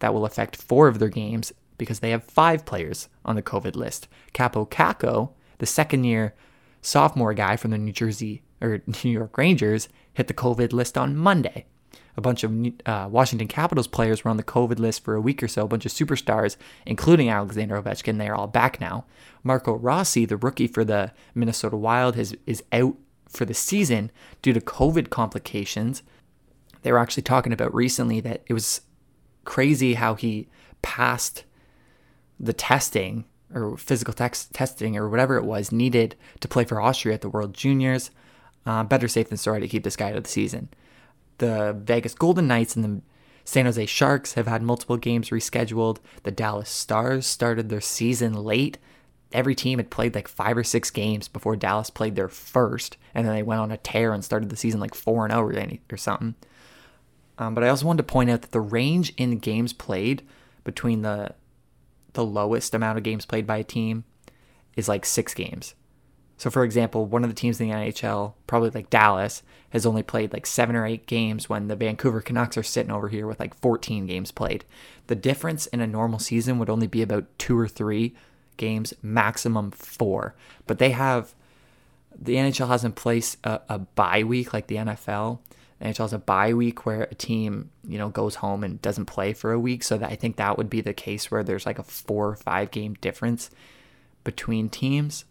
That 0.00 0.12
will 0.12 0.24
affect 0.24 0.56
four 0.56 0.88
of 0.88 0.98
their 0.98 1.08
games 1.08 1.52
because 1.78 2.00
they 2.00 2.10
have 2.10 2.24
five 2.24 2.64
players 2.64 3.08
on 3.24 3.36
the 3.36 3.42
COVID 3.42 3.76
list. 3.76 4.08
Kaapo 4.32 4.68
Kakko, 4.68 5.32
the 5.58 5.66
second 5.66 6.04
year 6.04 6.34
sophomore 6.82 7.34
guy 7.34 7.56
from 7.56 7.70
the 7.70 7.78
New 7.78 7.92
Jersey 7.92 8.42
or 8.60 8.82
New 9.04 9.10
York 9.10 9.36
Rangers, 9.38 9.88
hit 10.12 10.26
the 10.26 10.34
COVID 10.34 10.72
list 10.72 10.98
on 10.98 11.16
Monday. 11.16 11.66
A 12.16 12.20
bunch 12.20 12.44
of 12.44 12.52
uh, 12.86 13.08
Washington 13.10 13.48
Capitals 13.48 13.88
players 13.88 14.24
were 14.24 14.30
on 14.30 14.36
the 14.36 14.44
COVID 14.44 14.78
list 14.78 15.04
for 15.04 15.14
a 15.14 15.20
week 15.20 15.42
or 15.42 15.48
so, 15.48 15.64
a 15.64 15.68
bunch 15.68 15.84
of 15.84 15.92
superstars, 15.92 16.56
including 16.86 17.28
Alexander 17.28 17.80
Ovechkin. 17.80 18.18
They 18.18 18.28
are 18.28 18.36
all 18.36 18.46
back 18.46 18.80
now. 18.80 19.04
Marco 19.42 19.74
Rossi, 19.74 20.24
the 20.24 20.36
rookie 20.36 20.68
for 20.68 20.84
the 20.84 21.12
Minnesota 21.34 21.76
Wild, 21.76 22.14
has, 22.14 22.34
is 22.46 22.62
out 22.72 22.96
for 23.28 23.44
the 23.44 23.54
season 23.54 24.10
due 24.42 24.52
to 24.52 24.60
COVID 24.60 25.10
complications. 25.10 26.02
They 26.82 26.92
were 26.92 26.98
actually 26.98 27.24
talking 27.24 27.52
about 27.52 27.74
recently 27.74 28.20
that 28.20 28.42
it 28.46 28.52
was 28.52 28.82
crazy 29.44 29.94
how 29.94 30.14
he 30.14 30.48
passed 30.82 31.44
the 32.38 32.52
testing 32.52 33.24
or 33.52 33.76
physical 33.76 34.14
tex- 34.14 34.48
testing 34.52 34.96
or 34.96 35.08
whatever 35.08 35.36
it 35.36 35.44
was 35.44 35.72
needed 35.72 36.16
to 36.40 36.48
play 36.48 36.64
for 36.64 36.80
Austria 36.80 37.14
at 37.14 37.20
the 37.20 37.28
World 37.28 37.54
Juniors. 37.54 38.10
Uh, 38.66 38.82
better 38.82 39.08
safe 39.08 39.28
than 39.28 39.38
sorry 39.38 39.60
to 39.60 39.68
keep 39.68 39.84
this 39.84 39.96
guy 39.96 40.10
out 40.10 40.16
of 40.16 40.24
the 40.24 40.30
season. 40.30 40.68
The 41.38 41.76
Vegas 41.78 42.14
Golden 42.14 42.46
Knights 42.46 42.76
and 42.76 42.84
the 42.84 43.02
San 43.44 43.66
Jose 43.66 43.86
Sharks 43.86 44.34
have 44.34 44.46
had 44.46 44.62
multiple 44.62 44.96
games 44.96 45.30
rescheduled. 45.30 45.98
The 46.22 46.30
Dallas 46.30 46.70
Stars 46.70 47.26
started 47.26 47.68
their 47.68 47.80
season 47.80 48.32
late. 48.32 48.78
Every 49.32 49.54
team 49.54 49.78
had 49.78 49.90
played 49.90 50.14
like 50.14 50.28
five 50.28 50.56
or 50.56 50.64
six 50.64 50.90
games 50.90 51.28
before 51.28 51.56
Dallas 51.56 51.90
played 51.90 52.16
their 52.16 52.28
first, 52.28 52.96
and 53.14 53.26
then 53.26 53.34
they 53.34 53.42
went 53.42 53.60
on 53.60 53.72
a 53.72 53.76
tear 53.76 54.12
and 54.12 54.24
started 54.24 54.48
the 54.48 54.56
season 54.56 54.80
like 54.80 54.94
four 54.94 55.24
and 55.24 55.32
zero 55.32 55.52
oh 55.52 55.78
or 55.90 55.96
something. 55.96 56.34
Um, 57.36 57.54
but 57.54 57.64
I 57.64 57.68
also 57.68 57.86
wanted 57.86 58.06
to 58.06 58.12
point 58.12 58.30
out 58.30 58.42
that 58.42 58.52
the 58.52 58.60
range 58.60 59.12
in 59.16 59.38
games 59.38 59.72
played 59.72 60.22
between 60.62 61.02
the 61.02 61.34
the 62.12 62.24
lowest 62.24 62.74
amount 62.74 62.96
of 62.96 63.04
games 63.04 63.26
played 63.26 63.46
by 63.46 63.58
a 63.58 63.64
team 63.64 64.04
is 64.76 64.88
like 64.88 65.04
six 65.04 65.34
games. 65.34 65.74
So, 66.36 66.50
for 66.50 66.64
example, 66.64 67.06
one 67.06 67.22
of 67.22 67.30
the 67.30 67.36
teams 67.36 67.60
in 67.60 67.68
the 67.68 67.74
NHL, 67.74 68.34
probably 68.46 68.70
like 68.70 68.90
Dallas, 68.90 69.42
has 69.70 69.86
only 69.86 70.02
played 70.02 70.32
like 70.32 70.46
seven 70.46 70.76
or 70.76 70.86
eight 70.86 71.06
games 71.06 71.48
when 71.48 71.68
the 71.68 71.76
Vancouver 71.76 72.20
Canucks 72.20 72.56
are 72.56 72.62
sitting 72.62 72.92
over 72.92 73.08
here 73.08 73.26
with 73.26 73.40
like 73.40 73.54
14 73.54 74.06
games 74.06 74.30
played. 74.30 74.64
The 75.06 75.14
difference 75.14 75.66
in 75.66 75.80
a 75.80 75.86
normal 75.86 76.18
season 76.18 76.58
would 76.58 76.70
only 76.70 76.86
be 76.86 77.02
about 77.02 77.26
two 77.38 77.58
or 77.58 77.68
three 77.68 78.14
games, 78.56 78.94
maximum 79.02 79.70
four. 79.70 80.34
But 80.66 80.78
they 80.78 80.90
have, 80.90 81.34
the 82.16 82.36
NHL 82.36 82.68
has 82.68 82.84
in 82.84 82.92
place 82.92 83.36
a, 83.44 83.60
a 83.68 83.78
bye 83.78 84.24
week 84.24 84.52
like 84.52 84.66
the 84.66 84.76
NFL. 84.76 85.38
The 85.78 85.86
NHL 85.86 85.98
has 85.98 86.12
a 86.12 86.18
bye 86.18 86.54
week 86.54 86.86
where 86.86 87.02
a 87.02 87.14
team, 87.14 87.70
you 87.86 87.98
know, 87.98 88.08
goes 88.08 88.36
home 88.36 88.64
and 88.64 88.82
doesn't 88.82 89.06
play 89.06 89.32
for 89.32 89.52
a 89.52 89.58
week. 89.58 89.82
So 89.82 89.98
that 89.98 90.10
I 90.10 90.16
think 90.16 90.36
that 90.36 90.56
would 90.56 90.70
be 90.70 90.80
the 90.80 90.94
case 90.94 91.30
where 91.30 91.42
there's 91.42 91.66
like 91.66 91.78
a 91.78 91.84
four 91.84 92.28
or 92.28 92.36
five 92.36 92.70
game 92.70 92.94
difference 92.94 93.50
between 94.24 94.68
teams. 94.68 95.24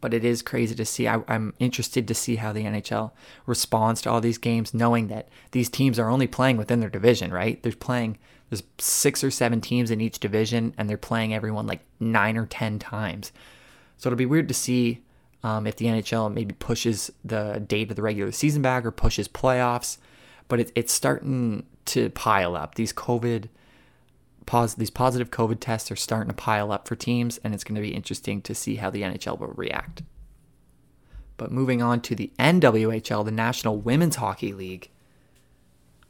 But 0.00 0.14
it 0.14 0.24
is 0.24 0.42
crazy 0.42 0.74
to 0.74 0.84
see. 0.84 1.06
I, 1.06 1.22
I'm 1.28 1.54
interested 1.58 2.08
to 2.08 2.14
see 2.14 2.36
how 2.36 2.52
the 2.52 2.64
NHL 2.64 3.10
responds 3.46 4.00
to 4.02 4.10
all 4.10 4.20
these 4.20 4.38
games, 4.38 4.72
knowing 4.72 5.08
that 5.08 5.28
these 5.52 5.68
teams 5.68 5.98
are 5.98 6.08
only 6.08 6.26
playing 6.26 6.56
within 6.56 6.80
their 6.80 6.90
division, 6.90 7.32
right? 7.32 7.62
They're 7.62 7.72
playing, 7.72 8.18
there's 8.48 8.62
six 8.78 9.22
or 9.22 9.30
seven 9.30 9.60
teams 9.60 9.90
in 9.90 10.00
each 10.00 10.18
division, 10.18 10.74
and 10.78 10.88
they're 10.88 10.96
playing 10.96 11.34
everyone 11.34 11.66
like 11.66 11.80
nine 11.98 12.36
or 12.36 12.46
10 12.46 12.78
times. 12.78 13.32
So 13.98 14.08
it'll 14.08 14.16
be 14.16 14.26
weird 14.26 14.48
to 14.48 14.54
see 14.54 15.02
um, 15.42 15.66
if 15.66 15.76
the 15.76 15.86
NHL 15.86 16.32
maybe 16.32 16.54
pushes 16.54 17.10
the 17.24 17.62
date 17.66 17.90
of 17.90 17.96
the 17.96 18.02
regular 18.02 18.32
season 18.32 18.62
back 18.62 18.84
or 18.84 18.90
pushes 18.90 19.28
playoffs. 19.28 19.98
But 20.48 20.60
it, 20.60 20.72
it's 20.74 20.92
starting 20.92 21.66
to 21.86 22.10
pile 22.10 22.56
up. 22.56 22.74
These 22.74 22.92
COVID 22.92 23.48
pos- 24.50 24.74
these 24.74 24.90
positive 24.90 25.30
COVID 25.30 25.60
tests 25.60 25.92
are 25.92 25.96
starting 25.96 26.28
to 26.28 26.34
pile 26.34 26.72
up 26.72 26.88
for 26.88 26.96
teams, 26.96 27.38
and 27.44 27.54
it's 27.54 27.62
going 27.62 27.76
to 27.76 27.80
be 27.80 27.94
interesting 27.94 28.42
to 28.42 28.52
see 28.52 28.76
how 28.76 28.90
the 28.90 29.02
NHL 29.02 29.38
will 29.38 29.54
react. 29.54 30.02
But 31.36 31.52
moving 31.52 31.80
on 31.80 32.00
to 32.02 32.16
the 32.16 32.32
NWHL, 32.36 33.24
the 33.24 33.30
National 33.30 33.76
Women's 33.76 34.16
Hockey 34.16 34.52
League. 34.52 34.90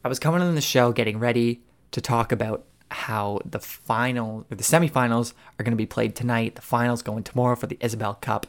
I 0.03 0.09
was 0.09 0.19
coming 0.19 0.41
on 0.41 0.55
the 0.55 0.63
show 0.63 0.91
getting 0.91 1.19
ready 1.19 1.61
to 1.91 2.01
talk 2.01 2.33
about 2.33 2.65
how 2.91 3.41
the 3.45 3.61
final 3.61 4.47
or 4.51 4.57
the 4.57 4.65
semifinals 4.65 5.35
are 5.59 5.63
going 5.63 5.73
to 5.73 5.77
be 5.77 5.85
played 5.85 6.17
tonight. 6.17 6.55
The 6.55 6.63
finals 6.63 7.03
going 7.03 7.25
tomorrow 7.25 7.57
for 7.57 7.67
the 7.67 7.77
Isobel 7.77 8.23
Cup. 8.23 8.47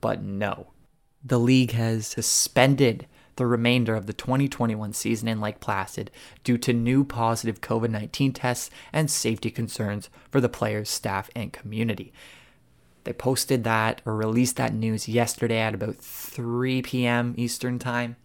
But 0.00 0.22
no, 0.22 0.68
the 1.24 1.40
league 1.40 1.72
has 1.72 2.06
suspended 2.06 3.08
the 3.38 3.46
remainder 3.46 3.94
of 3.94 4.06
the 4.06 4.12
2021 4.12 4.92
season 4.92 5.28
in 5.28 5.40
Lake 5.40 5.60
Placid 5.60 6.10
due 6.44 6.58
to 6.58 6.72
new 6.72 7.04
positive 7.04 7.60
COVID 7.60 7.90
19 7.90 8.32
tests 8.32 8.68
and 8.92 9.10
safety 9.10 9.50
concerns 9.50 10.10
for 10.30 10.40
the 10.40 10.48
players, 10.48 10.90
staff, 10.90 11.30
and 11.34 11.52
community. 11.52 12.12
They 13.04 13.12
posted 13.14 13.64
that 13.64 14.02
or 14.04 14.14
released 14.14 14.56
that 14.56 14.74
news 14.74 15.08
yesterday 15.08 15.60
at 15.60 15.72
about 15.72 15.96
3 15.96 16.82
p.m. 16.82 17.34
Eastern 17.38 17.78
Time. 17.78 18.16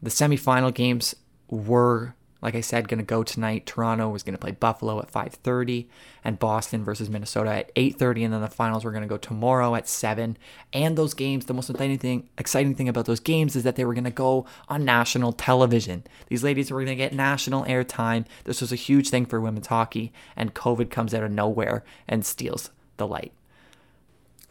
The 0.00 0.10
semifinal 0.10 0.72
games 0.72 1.16
were 1.48 2.14
like 2.40 2.54
I 2.54 2.60
said, 2.60 2.88
going 2.88 2.98
to 2.98 3.04
go 3.04 3.24
tonight. 3.24 3.66
Toronto 3.66 4.08
was 4.08 4.22
going 4.22 4.34
to 4.34 4.40
play 4.40 4.52
Buffalo 4.52 5.00
at 5.00 5.10
5:30 5.10 5.86
and 6.22 6.38
Boston 6.38 6.84
versus 6.84 7.10
Minnesota 7.10 7.50
at 7.50 7.74
8:30 7.74 8.24
and 8.24 8.34
then 8.34 8.40
the 8.40 8.48
finals 8.48 8.84
were 8.84 8.92
going 8.92 9.02
to 9.02 9.08
go 9.08 9.16
tomorrow 9.16 9.74
at 9.74 9.88
7. 9.88 10.36
And 10.72 10.96
those 10.96 11.14
games, 11.14 11.46
the 11.46 11.54
most 11.54 11.68
exciting 11.68 11.98
thing, 11.98 12.28
exciting 12.38 12.74
thing 12.76 12.88
about 12.88 13.06
those 13.06 13.20
games 13.20 13.56
is 13.56 13.64
that 13.64 13.74
they 13.74 13.84
were 13.84 13.94
going 13.94 14.04
to 14.04 14.10
go 14.10 14.46
on 14.68 14.84
national 14.84 15.32
television. 15.32 16.04
These 16.28 16.44
ladies 16.44 16.70
were 16.70 16.78
going 16.78 16.96
to 16.96 17.02
get 17.02 17.12
national 17.12 17.64
airtime. 17.64 18.24
This 18.44 18.60
was 18.60 18.72
a 18.72 18.76
huge 18.76 19.10
thing 19.10 19.26
for 19.26 19.40
women's 19.40 19.66
hockey 19.66 20.12
and 20.36 20.54
COVID 20.54 20.90
comes 20.90 21.14
out 21.14 21.24
of 21.24 21.32
nowhere 21.32 21.84
and 22.06 22.24
steals 22.24 22.70
the 22.98 23.06
light. 23.06 23.32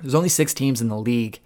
There's 0.01 0.15
only 0.15 0.29
6 0.29 0.53
teams 0.53 0.81
in 0.81 0.89
the 0.89 0.97
league 0.97 1.39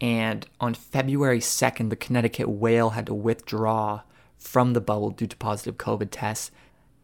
and 0.00 0.46
on 0.60 0.74
February 0.74 1.40
2nd 1.40 1.90
the 1.90 1.96
Connecticut 1.96 2.48
Whale 2.48 2.90
had 2.90 3.06
to 3.06 3.14
withdraw 3.14 4.02
from 4.44 4.72
the 4.72 4.80
bubble 4.80 5.10
due 5.10 5.26
to 5.26 5.36
positive 5.36 5.78
COVID 5.78 6.08
tests. 6.10 6.50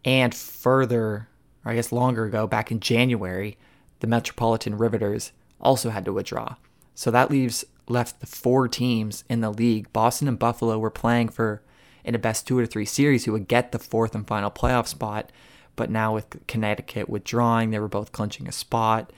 And 0.05 0.35
further, 0.35 1.29
or 1.65 1.73
I 1.73 1.75
guess 1.75 1.93
longer 1.93 2.25
ago, 2.25 2.47
back 2.47 2.71
in 2.71 2.81
January, 2.81 3.59
the 4.01 4.07
Metropolitan 4.07 4.77
Riveters 4.79 5.33
also 5.61 5.91
had 5.91 6.05
to 6.05 6.13
withdraw. 6.13 6.57
So 6.95 7.11
that 7.11 7.31
leaves 7.31 7.65
left 7.89 8.21
the 8.21 8.27
four 8.27 8.69
teams 8.69 9.25
in 9.29 9.41
the 9.41 9.51
league. 9.51 9.93
Boston 9.93 10.29
and 10.29 10.39
Buffalo 10.39 10.79
were 10.79 10.91
playing 10.91 11.31
for 11.31 11.63
in 12.05 12.15
a 12.15 12.19
best 12.19 12.47
two 12.47 12.59
or 12.59 12.67
three 12.67 12.85
series 12.85 13.25
who 13.25 13.33
would 13.33 13.49
get 13.49 13.73
the 13.73 13.79
fourth 13.79 14.15
and 14.15 14.27
final 14.27 14.51
playoff 14.51 14.87
spot. 14.87 15.33
But 15.77 15.91
now 15.91 16.15
with 16.15 16.47
Connecticut 16.47 17.09
withdrawing, 17.09 17.71
they 17.71 17.79
were 17.79 17.89
both 17.89 18.13
clinching 18.13 18.49
a 18.49 18.53
spot. 18.53 19.13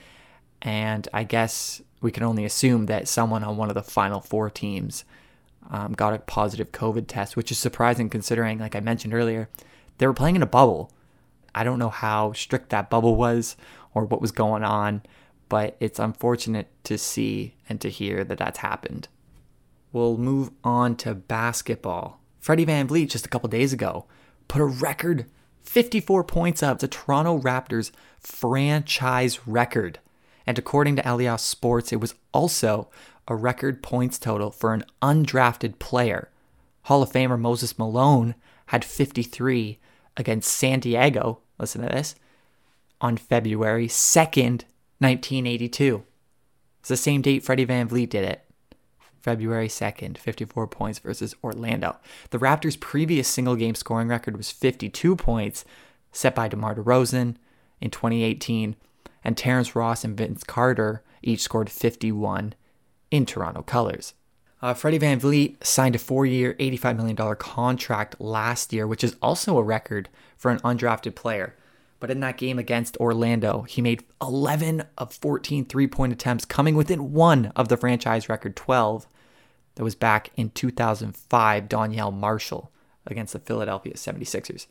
And 0.60 1.08
I 1.12 1.24
guess 1.24 1.82
we 2.00 2.10
can 2.10 2.22
only 2.22 2.44
assume 2.44 2.86
that 2.86 3.08
someone 3.08 3.44
on 3.44 3.56
one 3.56 3.68
of 3.68 3.74
the 3.74 3.82
final 3.82 4.20
four 4.20 4.48
teams 4.50 5.04
um, 5.70 5.92
got 5.92 6.14
a 6.14 6.18
positive 6.18 6.72
COVID 6.72 7.06
test, 7.06 7.36
which 7.36 7.50
is 7.50 7.58
surprising 7.58 8.10
considering, 8.10 8.58
like 8.58 8.76
I 8.76 8.80
mentioned 8.80 9.14
earlier, 9.14 9.48
they 9.98 10.06
were 10.06 10.14
playing 10.14 10.36
in 10.36 10.42
a 10.42 10.46
bubble. 10.46 10.90
I 11.54 11.64
don't 11.64 11.78
know 11.78 11.90
how 11.90 12.32
strict 12.32 12.70
that 12.70 12.90
bubble 12.90 13.16
was 13.16 13.56
or 13.94 14.04
what 14.04 14.20
was 14.20 14.32
going 14.32 14.64
on, 14.64 15.02
but 15.48 15.76
it's 15.80 15.98
unfortunate 15.98 16.68
to 16.84 16.96
see 16.96 17.54
and 17.68 17.80
to 17.80 17.90
hear 17.90 18.24
that 18.24 18.38
that's 18.38 18.58
happened. 18.58 19.08
We'll 19.92 20.16
move 20.16 20.50
on 20.64 20.96
to 20.96 21.14
basketball. 21.14 22.20
Freddie 22.40 22.66
VanVleet, 22.66 23.10
just 23.10 23.26
a 23.26 23.28
couple 23.28 23.48
days 23.48 23.72
ago 23.72 24.06
put 24.48 24.60
a 24.60 24.66
record 24.66 25.24
54 25.62 26.24
points 26.24 26.62
up, 26.62 26.78
to 26.80 26.88
Toronto 26.88 27.38
Raptors 27.38 27.90
franchise 28.18 29.46
record. 29.46 29.98
And 30.46 30.58
according 30.58 30.96
to 30.96 31.10
Elias 31.10 31.42
Sports, 31.42 31.92
it 31.92 32.00
was 32.00 32.14
also 32.34 32.90
a 33.28 33.34
record 33.34 33.82
points 33.82 34.18
total 34.18 34.50
for 34.50 34.74
an 34.74 34.84
undrafted 35.00 35.78
player. 35.78 36.30
Hall 36.82 37.02
of 37.02 37.12
Famer 37.12 37.38
Moses 37.38 37.78
Malone 37.78 38.34
had 38.66 38.84
53 38.84 39.78
against 40.16 40.52
San 40.52 40.80
Diego, 40.80 41.40
listen 41.58 41.82
to 41.82 41.88
this, 41.88 42.14
on 43.00 43.16
February 43.16 43.88
2nd, 43.88 44.64
1982. 44.98 46.04
It's 46.80 46.88
the 46.88 46.96
same 46.96 47.22
date 47.22 47.42
Freddie 47.42 47.66
VanVleet 47.66 48.08
did 48.08 48.24
it. 48.24 48.44
February 49.20 49.68
2nd, 49.68 50.18
54 50.18 50.66
points 50.66 50.98
versus 50.98 51.34
Orlando. 51.44 51.96
The 52.30 52.38
Raptors' 52.38 52.78
previous 52.78 53.28
single 53.28 53.54
game 53.54 53.76
scoring 53.76 54.08
record 54.08 54.36
was 54.36 54.50
52 54.50 55.14
points, 55.14 55.64
set 56.10 56.34
by 56.34 56.48
DeMar 56.48 56.74
DeRozan 56.74 57.36
in 57.80 57.90
2018, 57.90 58.74
and 59.24 59.36
Terrence 59.36 59.76
Ross 59.76 60.02
and 60.02 60.16
Vince 60.16 60.42
Carter 60.42 61.04
each 61.22 61.40
scored 61.40 61.70
51 61.70 62.54
in 63.12 63.26
Toronto 63.26 63.62
colors. 63.62 64.14
Uh, 64.60 64.74
Freddie 64.74 64.98
VanVleet 64.98 65.62
signed 65.64 65.94
a 65.94 65.98
four 65.98 66.24
year, 66.24 66.54
$85 66.54 66.96
million 66.96 67.36
contract 67.36 68.20
last 68.20 68.72
year, 68.72 68.86
which 68.86 69.04
is 69.04 69.16
also 69.20 69.58
a 69.58 69.62
record 69.62 70.08
for 70.36 70.50
an 70.50 70.60
undrafted 70.60 71.14
player. 71.14 71.54
But 72.00 72.10
in 72.10 72.20
that 72.20 72.38
game 72.38 72.58
against 72.58 72.96
Orlando, 72.96 73.62
he 73.62 73.82
made 73.82 74.02
11 74.20 74.84
of 74.98 75.12
14 75.12 75.66
three 75.66 75.86
point 75.86 76.12
attempts, 76.12 76.44
coming 76.44 76.74
within 76.74 77.12
one 77.12 77.52
of 77.54 77.68
the 77.68 77.76
franchise 77.76 78.28
record 78.28 78.56
12 78.56 79.06
that 79.74 79.84
was 79.84 79.94
back 79.94 80.30
in 80.36 80.50
2005, 80.50 81.68
Donyell 81.68 82.12
Marshall 82.12 82.72
against 83.06 83.32
the 83.32 83.38
Philadelphia 83.38 83.94
76ers. 83.94 84.66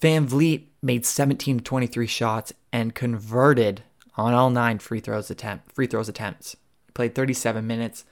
VanVleet 0.00 0.64
made 0.82 1.06
17 1.06 1.60
23 1.60 2.06
shots 2.06 2.52
and 2.72 2.94
converted 2.94 3.82
on 4.16 4.34
all 4.34 4.50
nine 4.50 4.78
free 4.78 5.00
throws 5.00 5.30
attempt 5.30 5.72
free 5.72 5.86
throws 5.86 6.08
attempts. 6.08 6.56
Played 6.94 7.14
37 7.14 7.66
minutes 7.66 8.04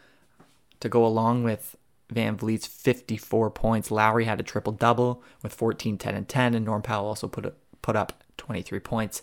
to 0.81 0.88
go 0.88 1.05
along 1.05 1.45
with 1.45 1.77
VanVleet's 2.12 2.66
54 2.66 3.51
points. 3.51 3.90
Lowry 3.90 4.25
had 4.25 4.40
a 4.40 4.45
triple 4.45 4.73
double 4.73 5.23
with 5.43 5.55
14, 5.55 5.99
10, 5.99 6.14
and 6.14 6.29
10, 6.29 6.55
and 6.55 6.64
Norm 6.64 6.83
Powell 6.83 7.07
also 7.07 7.29
put 7.29 7.55
put 7.83 7.97
up 7.97 8.25
23 8.37 8.79
points. 8.81 9.23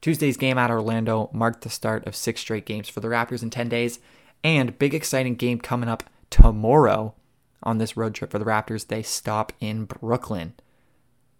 Tuesday's 0.00 0.36
game 0.36 0.58
at 0.58 0.70
Orlando 0.70 1.30
marked 1.32 1.62
the 1.62 1.70
start 1.70 2.06
of 2.06 2.14
six 2.14 2.40
straight 2.40 2.66
games 2.66 2.88
for 2.88 3.00
the 3.00 3.08
Raptors 3.08 3.42
in 3.42 3.50
10 3.50 3.68
days, 3.68 3.98
and 4.44 4.78
big 4.78 4.94
exciting 4.94 5.34
game 5.34 5.58
coming 5.58 5.88
up 5.88 6.04
tomorrow 6.30 7.14
on 7.62 7.78
this 7.78 7.96
road 7.96 8.14
trip 8.14 8.30
for 8.30 8.38
the 8.38 8.44
Raptors. 8.44 8.86
They 8.86 9.02
stop 9.02 9.52
in 9.60 9.84
Brooklyn 9.84 10.54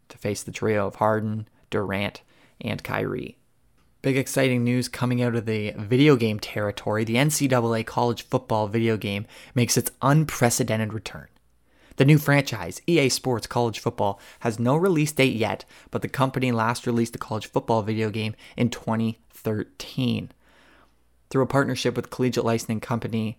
to 0.08 0.18
face 0.18 0.42
the 0.42 0.52
trio 0.52 0.86
of 0.86 0.96
Harden, 0.96 1.48
Durant, 1.70 2.22
and 2.60 2.82
Kyrie. 2.82 3.36
Big 4.06 4.16
exciting 4.16 4.62
news 4.62 4.86
coming 4.86 5.20
out 5.20 5.34
of 5.34 5.46
the 5.46 5.72
video 5.76 6.14
game 6.14 6.38
territory. 6.38 7.02
The 7.02 7.16
NCAA 7.16 7.84
college 7.84 8.22
football 8.22 8.68
video 8.68 8.96
game 8.96 9.26
makes 9.52 9.76
its 9.76 9.90
unprecedented 10.00 10.92
return. 10.92 11.26
The 11.96 12.04
new 12.04 12.16
franchise, 12.16 12.80
EA 12.86 13.08
Sports 13.08 13.48
College 13.48 13.80
Football, 13.80 14.20
has 14.38 14.60
no 14.60 14.76
release 14.76 15.10
date 15.10 15.34
yet, 15.34 15.64
but 15.90 16.02
the 16.02 16.08
company 16.08 16.52
last 16.52 16.86
released 16.86 17.16
a 17.16 17.18
college 17.18 17.46
football 17.46 17.82
video 17.82 18.08
game 18.10 18.36
in 18.56 18.70
2013. 18.70 20.30
Through 21.28 21.42
a 21.42 21.46
partnership 21.46 21.96
with 21.96 22.10
Collegiate 22.10 22.44
Licensing 22.44 22.78
Company, 22.78 23.38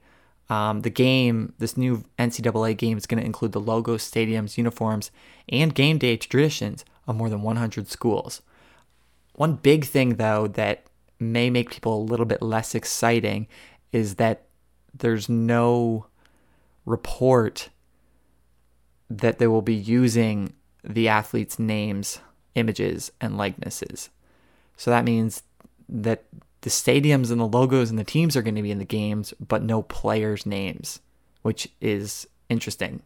um, 0.49 0.81
the 0.81 0.89
game, 0.89 1.53
this 1.59 1.77
new 1.77 2.03
NCAA 2.19 2.75
game, 2.75 2.97
is 2.97 3.05
going 3.05 3.21
to 3.21 3.25
include 3.25 3.53
the 3.53 3.61
logos, 3.61 4.03
stadiums, 4.03 4.57
uniforms, 4.57 5.11
and 5.47 5.73
game 5.73 5.97
day 5.97 6.17
traditions 6.17 6.83
of 7.07 7.15
more 7.15 7.29
than 7.29 7.41
100 7.41 7.87
schools. 7.87 8.41
One 9.37 9.53
big 9.53 9.85
thing, 9.85 10.15
though, 10.15 10.47
that 10.47 10.87
may 11.19 11.51
make 11.51 11.69
people 11.69 11.95
a 11.95 12.09
little 12.09 12.25
bit 12.25 12.41
less 12.41 12.73
exciting 12.73 13.47
is 13.91 14.15
that 14.15 14.47
there's 14.93 15.29
no 15.29 16.07
report 16.85 17.69
that 19.11 19.37
they 19.37 19.45
will 19.45 19.61
be 19.61 19.75
using 19.75 20.53
the 20.83 21.07
athletes' 21.07 21.59
names, 21.59 22.19
images, 22.55 23.11
and 23.21 23.37
likenesses. 23.37 24.09
So 24.75 24.89
that 24.89 25.05
means 25.05 25.43
that 25.87 26.23
the 26.61 26.71
stadiums 26.71 27.29
and 27.29 27.39
the 27.39 27.47
logos 27.47 27.91
and 27.91 27.99
the 27.99 28.03
teams 28.03 28.35
are 28.35 28.41
going 28.41 28.55
to 28.55 28.63
be 28.63 28.71
in 28.71 28.79
the 28.79 28.85
games, 28.85 29.35
but 29.39 29.61
no 29.61 29.83
players' 29.83 30.47
names, 30.47 30.99
which 31.43 31.69
is 31.79 32.27
interesting. 32.49 33.03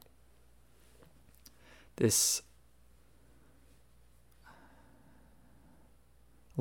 This 1.97 2.41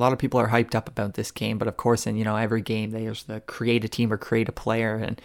a 0.01 0.03
lot 0.03 0.15
of 0.15 0.19
people 0.19 0.41
are 0.41 0.49
hyped 0.49 0.75
up 0.75 0.89
about 0.89 1.13
this 1.13 1.31
game, 1.31 1.59
but 1.59 1.69
of 1.69 1.77
course, 1.77 2.07
in 2.07 2.17
you 2.17 2.25
know 2.25 2.37
every 2.37 2.63
game, 2.63 2.91
there's 2.91 3.25
the 3.25 3.37
uh, 3.37 3.41
create 3.41 3.85
a 3.85 3.89
team 3.89 4.11
or 4.11 4.17
create 4.17 4.49
a 4.49 4.53
player, 4.53 4.95
and 4.95 5.21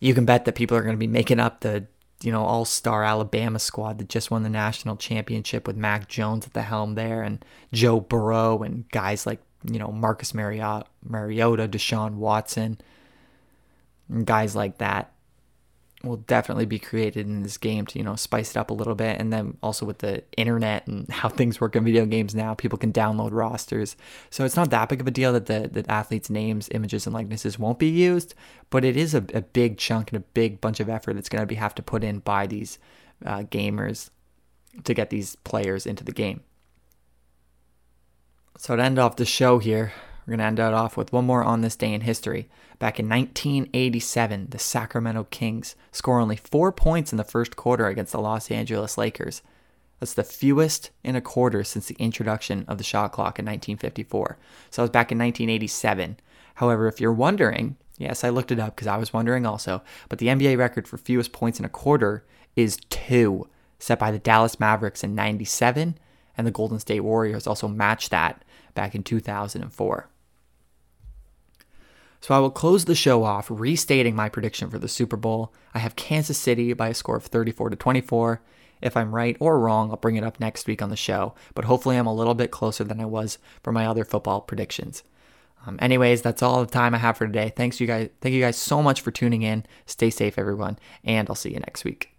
you 0.00 0.14
can 0.14 0.24
bet 0.24 0.44
that 0.46 0.56
people 0.56 0.76
are 0.76 0.82
going 0.82 0.96
to 0.96 0.98
be 0.98 1.06
making 1.06 1.38
up 1.38 1.60
the 1.60 1.86
you 2.20 2.32
know 2.32 2.42
all 2.42 2.64
star 2.64 3.04
Alabama 3.04 3.60
squad 3.60 3.98
that 3.98 4.08
just 4.08 4.32
won 4.32 4.42
the 4.42 4.48
national 4.48 4.96
championship 4.96 5.66
with 5.66 5.76
Mac 5.76 6.08
Jones 6.08 6.44
at 6.44 6.54
the 6.54 6.62
helm 6.62 6.96
there, 6.96 7.22
and 7.22 7.44
Joe 7.72 8.00
Burrow 8.00 8.64
and 8.64 8.88
guys 8.90 9.26
like 9.26 9.40
you 9.64 9.78
know, 9.78 9.88
Marcus 9.88 10.34
Mariota, 10.34 10.86
Mariota, 11.02 11.68
Deshaun 11.68 12.14
Watson, 12.14 12.80
and 14.08 14.26
guys 14.26 14.54
like 14.54 14.78
that 14.78 15.12
will 16.04 16.16
definitely 16.16 16.64
be 16.64 16.78
created 16.78 17.26
in 17.26 17.42
this 17.42 17.56
game 17.56 17.84
to, 17.84 17.98
you 17.98 18.04
know, 18.04 18.14
spice 18.14 18.50
it 18.52 18.56
up 18.56 18.70
a 18.70 18.74
little 18.74 18.94
bit. 18.94 19.20
And 19.20 19.32
then 19.32 19.56
also 19.62 19.84
with 19.84 19.98
the 19.98 20.22
internet 20.36 20.86
and 20.86 21.08
how 21.10 21.28
things 21.28 21.60
work 21.60 21.74
in 21.74 21.84
video 21.84 22.06
games 22.06 22.34
now, 22.34 22.54
people 22.54 22.78
can 22.78 22.92
download 22.92 23.32
rosters. 23.32 23.96
So 24.30 24.44
it's 24.44 24.56
not 24.56 24.70
that 24.70 24.88
big 24.88 25.00
of 25.00 25.06
a 25.08 25.10
deal 25.10 25.32
that 25.32 25.46
the, 25.46 25.68
the 25.68 25.90
athletes' 25.90 26.30
names, 26.30 26.68
images, 26.72 27.06
and 27.06 27.14
likenesses 27.14 27.58
won't 27.58 27.78
be 27.78 27.88
used, 27.88 28.34
but 28.70 28.84
it 28.84 28.96
is 28.96 29.14
a, 29.14 29.24
a 29.34 29.42
big 29.42 29.78
chunk 29.78 30.12
and 30.12 30.18
a 30.18 30.26
big 30.34 30.60
bunch 30.60 30.78
of 30.78 30.88
effort 30.88 31.14
that's 31.14 31.28
going 31.28 31.42
to 31.42 31.46
be 31.46 31.56
have 31.56 31.74
to 31.74 31.82
put 31.82 32.04
in 32.04 32.20
by 32.20 32.46
these 32.46 32.78
uh, 33.26 33.40
gamers 33.40 34.10
to 34.84 34.94
get 34.94 35.10
these 35.10 35.34
players 35.36 35.86
into 35.86 36.04
the 36.04 36.12
game. 36.12 36.42
So 38.56 38.76
to 38.76 38.82
end 38.82 38.98
off 38.98 39.16
the 39.16 39.24
show 39.24 39.58
here, 39.58 39.92
we're 40.28 40.36
going 40.36 40.40
to 40.40 40.44
end 40.44 40.58
it 40.58 40.74
off 40.74 40.98
with 40.98 41.10
one 41.10 41.24
more 41.24 41.42
on 41.42 41.62
this 41.62 41.74
day 41.74 41.94
in 41.94 42.02
history. 42.02 42.50
Back 42.78 43.00
in 43.00 43.08
1987, 43.08 44.48
the 44.50 44.58
Sacramento 44.58 45.26
Kings 45.30 45.74
score 45.90 46.20
only 46.20 46.36
four 46.36 46.70
points 46.70 47.12
in 47.12 47.16
the 47.16 47.24
first 47.24 47.56
quarter 47.56 47.86
against 47.86 48.12
the 48.12 48.20
Los 48.20 48.50
Angeles 48.50 48.98
Lakers. 48.98 49.40
That's 49.98 50.12
the 50.12 50.24
fewest 50.24 50.90
in 51.02 51.16
a 51.16 51.22
quarter 51.22 51.64
since 51.64 51.86
the 51.86 51.96
introduction 51.98 52.66
of 52.68 52.76
the 52.76 52.84
shot 52.84 53.10
clock 53.10 53.38
in 53.38 53.46
1954. 53.46 54.36
So 54.68 54.82
I 54.82 54.84
was 54.84 54.90
back 54.90 55.10
in 55.10 55.18
1987. 55.18 56.18
However, 56.56 56.88
if 56.88 57.00
you're 57.00 57.10
wondering, 57.10 57.78
yes, 57.96 58.22
I 58.22 58.28
looked 58.28 58.52
it 58.52 58.60
up 58.60 58.76
because 58.76 58.86
I 58.86 58.98
was 58.98 59.14
wondering 59.14 59.46
also, 59.46 59.82
but 60.10 60.18
the 60.18 60.26
NBA 60.26 60.58
record 60.58 60.86
for 60.86 60.98
fewest 60.98 61.32
points 61.32 61.58
in 61.58 61.64
a 61.64 61.70
quarter 61.70 62.26
is 62.54 62.76
two, 62.90 63.48
set 63.78 63.98
by 63.98 64.10
the 64.10 64.18
Dallas 64.18 64.60
Mavericks 64.60 65.02
in 65.02 65.14
97, 65.14 65.98
and 66.36 66.46
the 66.46 66.50
Golden 66.50 66.78
State 66.78 67.00
Warriors 67.00 67.46
also 67.46 67.66
matched 67.66 68.10
that 68.10 68.44
back 68.74 68.94
in 68.94 69.02
2004. 69.02 70.10
So 72.20 72.34
I 72.34 72.38
will 72.38 72.50
close 72.50 72.84
the 72.84 72.94
show 72.94 73.24
off 73.24 73.46
restating 73.50 74.16
my 74.16 74.28
prediction 74.28 74.70
for 74.70 74.78
the 74.78 74.88
Super 74.88 75.16
Bowl. 75.16 75.52
I 75.74 75.78
have 75.78 75.96
Kansas 75.96 76.38
City 76.38 76.72
by 76.72 76.88
a 76.88 76.94
score 76.94 77.16
of 77.16 77.26
34 77.26 77.70
to 77.70 77.76
24. 77.76 78.42
If 78.80 78.96
I'm 78.96 79.14
right 79.14 79.36
or 79.40 79.58
wrong, 79.58 79.90
I'll 79.90 79.96
bring 79.96 80.16
it 80.16 80.24
up 80.24 80.38
next 80.40 80.66
week 80.66 80.82
on 80.82 80.90
the 80.90 80.96
show, 80.96 81.34
but 81.54 81.64
hopefully 81.64 81.96
I'm 81.96 82.06
a 82.06 82.14
little 82.14 82.34
bit 82.34 82.50
closer 82.50 82.84
than 82.84 83.00
I 83.00 83.06
was 83.06 83.38
for 83.62 83.72
my 83.72 83.86
other 83.86 84.04
football 84.04 84.40
predictions. 84.40 85.02
Um, 85.66 85.78
anyways, 85.80 86.22
that's 86.22 86.42
all 86.42 86.64
the 86.64 86.70
time 86.70 86.94
I 86.94 86.98
have 86.98 87.16
for 87.16 87.26
today. 87.26 87.52
Thanks 87.54 87.80
you 87.80 87.86
guys. 87.86 88.10
Thank 88.20 88.34
you 88.34 88.40
guys 88.40 88.56
so 88.56 88.82
much 88.82 89.00
for 89.00 89.10
tuning 89.10 89.42
in. 89.42 89.66
Stay 89.86 90.10
safe, 90.10 90.38
everyone, 90.38 90.78
and 91.02 91.28
I'll 91.28 91.36
see 91.36 91.52
you 91.52 91.60
next 91.60 91.84
week. 91.84 92.14